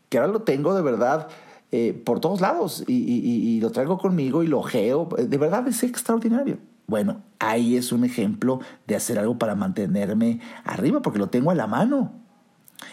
que 0.09 0.19
ahora 0.19 0.33
lo 0.33 0.43
tengo 0.43 0.75
de 0.75 0.83
verdad 0.83 1.29
eh, 1.73 2.01
por 2.05 2.21
todos 2.21 2.41
lados 2.41 2.85
y, 2.87 3.61
lo 3.61 3.71
traigo 3.71 3.99
conmigo 3.99 4.43
y 4.43 4.47
lo 4.47 4.61
ojeo. 4.61 5.09
De 5.19 5.39
verdad 5.39 5.67
es 5.69 5.83
extraordinario. 5.83 6.59
Bueno, 6.87 7.23
ahí 7.39 7.77
es 7.77 7.91
un 7.91 8.05
ejemplo 8.05 8.61
de 8.87 8.97
hacer 8.97 9.19
algo 9.19 9.39
para 9.39 9.55
mantenerme 9.55 10.41
arriba, 10.65 11.03
porque 11.03 11.19
lo 11.19 11.29
tengo 11.29 11.51
a 11.51 11.55
la 11.55 11.67
mano. 11.67 12.26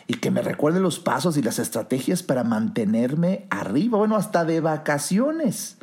Y 0.07 0.15
que 0.15 0.31
me 0.31 0.41
recuerde 0.41 0.79
los 0.79 0.99
pasos 0.99 1.37
y 1.37 1.41
las 1.41 1.59
estrategias 1.59 2.23
para 2.23 2.43
mantenerme 2.43 3.45
arriba, 3.49 3.97
bueno, 3.97 4.15
hasta 4.15 4.45
de 4.45 4.59
vacaciones. 4.61 5.77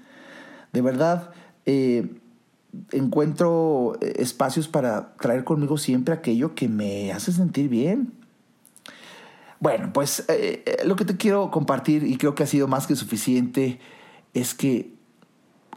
De 0.73 0.83
verdad, 0.83 1.31
eh, 1.67 2.21
encuentro 2.93 3.99
eh, 4.01 4.15
espacios 4.19 4.69
para 4.69 5.15
traer 5.17 5.45
conmigo 5.45 5.79
siempre 5.79 6.15
aquello 6.15 6.55
que 6.55 6.69
me 6.69 7.13
hace 7.13 7.33
sentir 7.33 7.69
bien. 7.69 8.13
Bueno, 9.59 9.93
pues 9.93 10.25
eh, 10.29 10.65
lo 10.85 10.97
que 10.97 11.05
te 11.05 11.17
quiero 11.17 11.51
compartir, 11.51 12.05
y 12.05 12.17
creo 12.17 12.35
que 12.35 12.45
ha 12.45 12.47
sido 12.47 12.67
más 12.67 12.87
que 12.87 12.97
suficiente, 12.97 13.79
es 14.33 14.55
que 14.55 14.95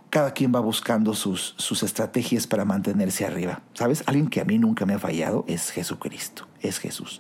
cada 0.10 0.32
quien 0.32 0.54
va 0.54 0.60
buscando 0.60 1.16
sus, 1.16 1.56
sus 1.58 1.82
estrategias 1.82 2.46
para 2.46 2.66
mantenerse 2.66 3.26
arriba. 3.26 3.64
¿Sabes? 3.74 4.04
Alguien 4.06 4.28
que 4.28 4.42
a 4.42 4.46
mí 4.46 4.60
nunca 4.60 4.86
me 4.86 4.94
ha 4.94 5.00
fallado 5.00 5.44
es 5.48 5.72
Jesucristo, 5.72 6.48
es 6.62 6.78
Jesús. 6.78 7.20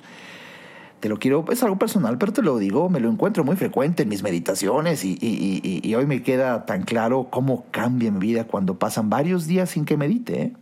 Te 1.04 1.10
lo 1.10 1.20
quiero, 1.20 1.43
es 1.51 1.62
algo 1.62 1.78
personal, 1.78 2.18
pero 2.18 2.32
te 2.32 2.41
lo 2.41 2.58
digo, 2.58 2.88
me 2.88 3.01
lo 3.01 3.10
encuentro 3.10 3.43
muy 3.43 3.58
frecuente 3.58 4.04
en 4.04 4.08
mis 4.08 4.24
meditaciones 4.24 5.04
y, 5.04 5.93
hoy 5.97 6.06
me 6.06 6.24
queda 6.24 6.66
tan 6.66 6.84
claro 6.84 7.28
cómo 7.30 7.66
cambia 7.72 8.10
mi 8.10 8.20
vida 8.20 8.45
cuando 8.45 8.80
pasan 8.80 9.10
varios 9.10 9.45
días 9.45 9.72
sin 9.72 9.84
que 9.84 9.97
medite. 9.97 10.41
¿eh? 10.41 10.54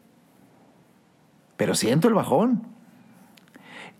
Pero 1.58 1.76
siento 1.76 2.08
el 2.08 2.16
bajón, 2.16 2.64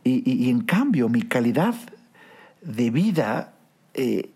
y, 0.04 0.50
en 0.50 0.62
cambio, 0.62 1.10
mi 1.10 1.22
calidad 1.22 1.76
de 2.64 2.90
vida, 2.90 3.54
eh, 3.94 4.32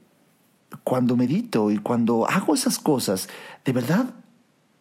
cuando 0.84 1.18
medito 1.18 1.72
y 1.72 1.80
cuando 1.80 2.30
hago 2.30 2.54
esas 2.54 2.78
cosas, 2.78 3.30
de 3.66 3.72
verdad 3.72 4.14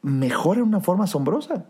mejora 0.02 0.58
de 0.58 0.64
una 0.64 0.80
forma 0.80 1.04
asombrosa. 1.04 1.64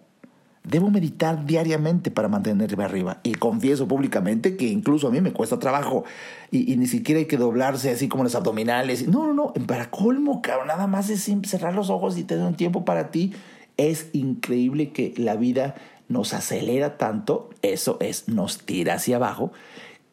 Debo 0.65 0.91
meditar 0.91 1.45
diariamente 1.45 2.11
para 2.11 2.29
mantenerme 2.29 2.85
arriba. 2.85 3.21
Y 3.23 3.35
confieso 3.35 3.87
públicamente 3.87 4.57
que 4.57 4.67
incluso 4.67 5.09
a 5.09 5.11
mí 5.11 5.21
me 5.21 5.33
cuesta 5.33 5.59
trabajo. 5.59 6.05
Y, 6.51 6.77
ni 6.77 6.87
siquiera 6.87 7.19
hay 7.19 7.27
que 7.27 7.37
doblarse 7.37 7.91
así 7.91 8.09
como 8.09 8.25
los 8.25 8.35
abdominales. 8.35 9.07
No, 9.07 9.27
no, 9.27 9.35
no. 9.35 9.53
Para 9.67 9.91
colmo, 9.91 10.41
cabrón. 10.41 10.69
Nada 10.69 10.87
más 10.87 11.11
es 11.11 11.31
cerrar 11.47 11.75
los 11.75 11.91
ojos 11.91 12.17
y 12.17 12.25
tener 12.25 12.47
un 12.47 12.55
tiempo 12.55 12.85
para 12.85 13.11
ti. 13.11 13.35
Es 13.77 14.09
increíble 14.13 14.91
que 14.91 15.13
la 15.17 15.37
vida 15.37 15.75
nos 16.09 16.35
acelera 16.35 16.97
tanto, 16.97 17.51
eso 17.63 17.97
es, 18.01 18.29
nos 18.29 18.59
tira 18.59 18.95
hacia 18.95 19.17
abajo, 19.17 19.53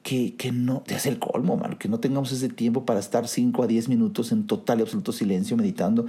que, 0.03 0.35
que 0.35 0.51
no, 0.51 0.81
te 0.81 0.95
hace 0.95 1.09
el 1.09 1.19
colmo, 1.19 1.57
mano, 1.57 1.77
que 1.77 1.87
no 1.87 1.99
tengamos 1.99 2.31
ese 2.31 2.49
tiempo 2.49 2.85
para 2.85 2.99
estar 2.99 3.27
5 3.27 3.63
a 3.63 3.67
10 3.67 3.89
minutos 3.89 4.31
en 4.31 4.47
total 4.47 4.79
y 4.79 4.81
absoluto 4.81 5.11
silencio 5.11 5.57
meditando. 5.57 6.07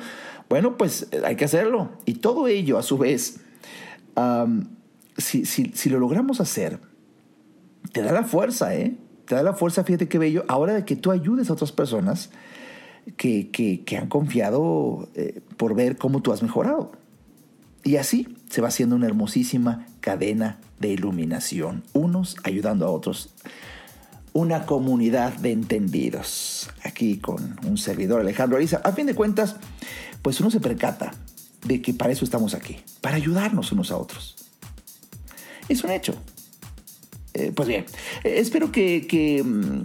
Bueno, 0.48 0.78
pues 0.78 1.08
eh, 1.10 1.20
hay 1.24 1.36
que 1.36 1.44
hacerlo. 1.44 1.90
Y 2.06 2.14
todo 2.14 2.46
ello, 2.46 2.78
a 2.78 2.82
su 2.82 2.96
vez, 2.96 3.40
si, 5.16 5.44
si, 5.44 5.72
si, 5.74 5.90
lo 5.90 5.98
logramos 5.98 6.40
hacer, 6.40 6.80
te 7.92 8.02
da 8.02 8.12
la 8.12 8.24
fuerza, 8.24 8.74
¿eh? 8.74 8.96
Te 9.26 9.34
da 9.34 9.42
la 9.42 9.54
fuerza, 9.54 9.84
fíjate 9.84 10.08
qué 10.08 10.18
bello, 10.18 10.44
ahora 10.48 10.74
de 10.74 10.84
que 10.84 10.96
tú 10.96 11.10
ayudes 11.10 11.50
a 11.50 11.52
otras 11.52 11.72
personas 11.72 12.30
que, 13.16 13.50
que, 13.50 13.84
que 13.84 13.96
han 13.96 14.08
confiado 14.08 15.08
eh, 15.14 15.40
por 15.56 15.74
ver 15.74 15.96
cómo 15.96 16.22
tú 16.22 16.32
has 16.32 16.42
mejorado. 16.42 16.92
Y 17.84 17.96
así 17.96 18.36
se 18.48 18.60
va 18.60 18.68
haciendo 18.68 18.96
una 18.96 19.06
hermosísima 19.06 19.86
cadena 20.00 20.58
de 20.78 20.88
iluminación, 20.88 21.82
unos 21.92 22.36
ayudando 22.44 22.86
a 22.86 22.90
otros. 22.90 23.30
Una 24.34 24.64
comunidad 24.64 25.34
de 25.34 25.52
entendidos. 25.52 26.70
Aquí 26.84 27.18
con 27.18 27.58
un 27.66 27.76
servidor 27.76 28.20
Alejandro 28.20 28.56
Ariza. 28.56 28.80
A 28.84 28.92
fin 28.92 29.06
de 29.06 29.14
cuentas, 29.14 29.56
pues 30.22 30.40
uno 30.40 30.50
se 30.50 30.60
percata 30.60 31.12
de 31.64 31.80
que 31.80 31.94
para 31.94 32.12
eso 32.12 32.24
estamos 32.24 32.54
aquí, 32.54 32.78
para 33.00 33.16
ayudarnos 33.16 33.72
unos 33.72 33.90
a 33.90 33.96
otros. 33.96 34.36
Es 35.68 35.84
un 35.84 35.90
hecho. 35.90 36.14
Eh, 37.34 37.52
pues 37.54 37.68
bien, 37.68 37.86
eh, 38.24 38.34
espero 38.36 38.70
que, 38.70 39.42
mm, 39.44 39.84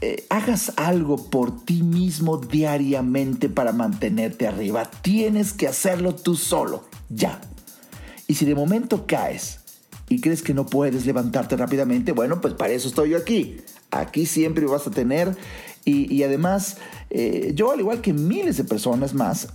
eh, 0.00 0.26
hagas 0.30 0.72
algo 0.76 1.30
por 1.30 1.64
ti 1.64 1.82
mismo 1.82 2.36
diariamente 2.36 3.48
para 3.48 3.72
mantenerte 3.72 4.46
arriba. 4.46 4.90
Tienes 5.02 5.52
que 5.52 5.68
hacerlo 5.68 6.14
tú 6.14 6.36
solo 6.36 6.84
ya. 7.08 7.40
Y 8.26 8.34
si 8.34 8.44
de 8.44 8.54
momento 8.54 9.06
caes 9.06 9.60
y 10.08 10.20
crees 10.20 10.42
que 10.42 10.54
no 10.54 10.66
puedes 10.66 11.06
levantarte 11.06 11.56
rápidamente, 11.56 12.12
bueno, 12.12 12.40
pues 12.40 12.54
para 12.54 12.72
eso 12.72 12.88
estoy 12.88 13.10
yo 13.10 13.18
aquí. 13.18 13.58
Aquí 13.90 14.26
siempre 14.26 14.66
vas 14.66 14.86
a 14.86 14.90
tener 14.90 15.36
y, 15.84 16.22
además 16.22 16.76
eh, 17.10 17.52
yo 17.54 17.72
al 17.72 17.80
igual 17.80 18.00
que 18.00 18.12
miles 18.12 18.56
de 18.56 18.64
personas 18.64 19.14
más, 19.14 19.48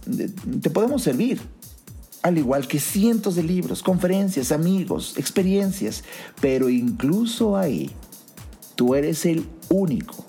te 0.61 0.69
podemos 0.69 1.03
servir. 1.03 1.39
Al 2.23 2.37
igual 2.37 2.67
que 2.67 2.79
cientos 2.79 3.35
de 3.35 3.43
libros, 3.43 3.81
conferencias, 3.81 4.51
amigos, 4.51 5.13
experiencias. 5.17 6.03
Pero 6.41 6.67
incluso 6.67 7.55
ahí, 7.55 7.91
tú 8.75 8.95
eres 8.95 9.25
el 9.25 9.45
único. 9.69 10.25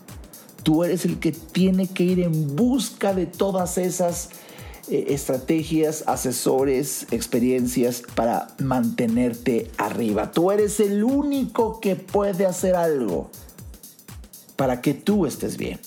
Tú 0.63 0.85
eres 0.85 1.05
el 1.05 1.19
que 1.19 1.33
tiene 1.33 1.89
que 1.89 2.05
ir 2.05 2.21
en 2.21 2.55
busca 2.55 3.15
de 3.15 3.27
todas 3.27 3.79
esas 3.79 4.31
eh, 4.89 5.07
estrategias, 5.09 6.05
asesores, 6.07 7.07
experiencias 7.11 8.03
para 8.15 8.49
mantenerte 8.59 9.71
arriba. 9.79 10.31
Tú 10.31 10.53
eres 10.53 10.79
el 10.79 11.03
único 11.03 11.81
que 11.81 11.97
puede 11.97 12.47
hacer 12.47 12.77
algo 12.77 13.31
para 14.59 14.83
que 14.83 14.93
tú 14.93 15.25
estés 15.25 15.57
bien. 15.57 15.79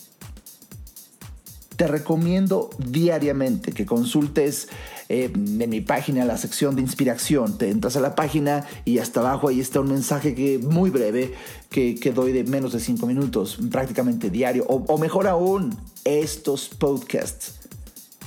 Te 1.75 1.87
recomiendo 1.87 2.69
diariamente 2.79 3.73
que 3.73 3.85
consultes 3.85 4.69
eh, 5.09 5.29
en 5.33 5.69
mi 5.69 5.81
página 5.81 6.23
la 6.23 6.37
sección 6.37 6.75
de 6.75 6.81
inspiración. 6.81 7.57
Te 7.57 7.69
entras 7.69 7.97
a 7.97 7.99
la 7.99 8.15
página 8.15 8.65
y 8.85 8.99
hasta 8.99 9.19
abajo 9.19 9.49
ahí 9.49 9.59
está 9.59 9.81
un 9.81 9.89
mensaje 9.89 10.33
que 10.33 10.57
muy 10.57 10.89
breve 10.89 11.33
que, 11.69 11.95
doy 12.15 12.31
de 12.31 12.45
menos 12.45 12.71
de 12.71 12.79
cinco 12.79 13.05
minutos, 13.05 13.59
prácticamente 13.69 14.29
diario. 14.29 14.65
o 14.67 14.97
mejor 14.97 15.27
aún, 15.27 15.77
estos 16.05 16.69
podcasts 16.69 17.61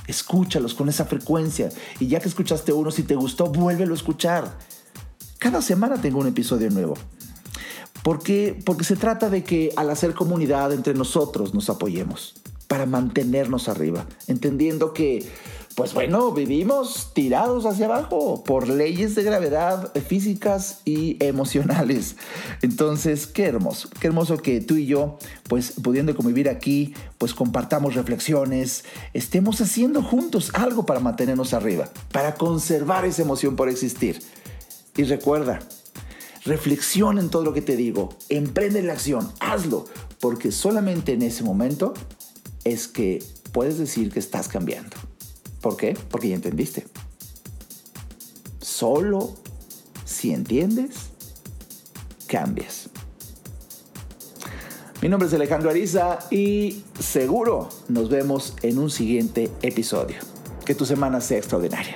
Escúchalos 0.07 0.73
con 0.73 0.89
esa 0.89 1.05
frecuencia. 1.05 1.69
Y 1.99 2.07
ya 2.07 2.19
que 2.19 2.29
escuchaste 2.29 2.71
uno, 2.71 2.91
si 2.91 3.03
te 3.03 3.15
gustó, 3.15 3.47
vuélvelo 3.47 3.93
a 3.93 3.97
escuchar. 3.97 4.57
Cada 5.39 5.61
semana 5.61 5.99
tengo 5.99 6.19
un 6.19 6.27
episodio 6.27 6.69
nuevo. 6.69 6.95
Porque, 8.05 8.55
porque 8.63 8.83
se 8.83 8.95
trata 8.95 9.31
de 9.31 9.43
que 9.43 9.73
al 9.75 9.89
hacer 9.89 10.13
comunidad 10.13 10.71
entre 10.71 10.93
nosotros 10.93 11.55
nos 11.55 11.71
apoyemos 11.71 12.35
para 12.67 12.85
mantenernos 12.85 13.67
arriba, 13.67 14.05
entendiendo 14.27 14.93
que 14.93 15.27
pues 15.73 15.95
bueno, 15.95 16.31
vivimos 16.31 17.13
tirados 17.15 17.65
hacia 17.65 17.87
abajo 17.87 18.43
por 18.43 18.69
leyes 18.69 19.15
de 19.15 19.23
gravedad 19.23 19.91
físicas 20.07 20.81
y 20.85 21.17
emocionales. 21.19 22.15
Entonces, 22.61 23.25
qué 23.25 23.45
hermoso, 23.45 23.89
qué 23.99 24.05
hermoso 24.05 24.37
que 24.37 24.61
tú 24.61 24.75
y 24.75 24.85
yo, 24.85 25.17
pues 25.49 25.73
pudiendo 25.83 26.15
convivir 26.15 26.47
aquí, 26.47 26.93
pues 27.17 27.33
compartamos 27.33 27.95
reflexiones, 27.95 28.85
estemos 29.13 29.59
haciendo 29.61 30.03
juntos 30.03 30.51
algo 30.53 30.85
para 30.85 30.99
mantenernos 30.99 31.55
arriba, 31.55 31.89
para 32.11 32.35
conservar 32.35 33.03
esa 33.03 33.23
emoción 33.23 33.55
por 33.55 33.67
existir. 33.67 34.21
Y 34.95 35.03
recuerda, 35.05 35.59
reflexiona 36.45 37.19
en 37.21 37.29
todo 37.29 37.43
lo 37.43 37.53
que 37.53 37.61
te 37.61 37.75
digo, 37.75 38.09
emprende 38.29 38.81
la 38.83 38.93
acción, 38.93 39.31
hazlo, 39.39 39.85
porque 40.19 40.51
solamente 40.51 41.13
en 41.13 41.23
ese 41.23 41.43
momento 41.43 41.93
es 42.63 42.87
que 42.87 43.23
puedes 43.51 43.77
decir 43.77 44.11
que 44.11 44.19
estás 44.19 44.47
cambiando. 44.47 44.95
¿Por 45.61 45.77
qué? 45.77 45.97
Porque 46.09 46.29
ya 46.29 46.35
entendiste. 46.35 46.85
Solo 48.61 49.33
si 50.05 50.31
entiendes, 50.31 50.95
cambias. 52.27 52.89
Mi 55.01 55.09
nombre 55.09 55.27
es 55.27 55.33
Alejandro 55.33 55.69
Ariza 55.69 56.19
y 56.31 56.83
seguro 56.99 57.69
nos 57.89 58.09
vemos 58.09 58.55
en 58.61 58.79
un 58.79 58.89
siguiente 58.89 59.51
episodio. 59.61 60.17
Que 60.65 60.73
tu 60.73 60.85
semana 60.85 61.21
sea 61.21 61.37
extraordinaria. 61.37 61.95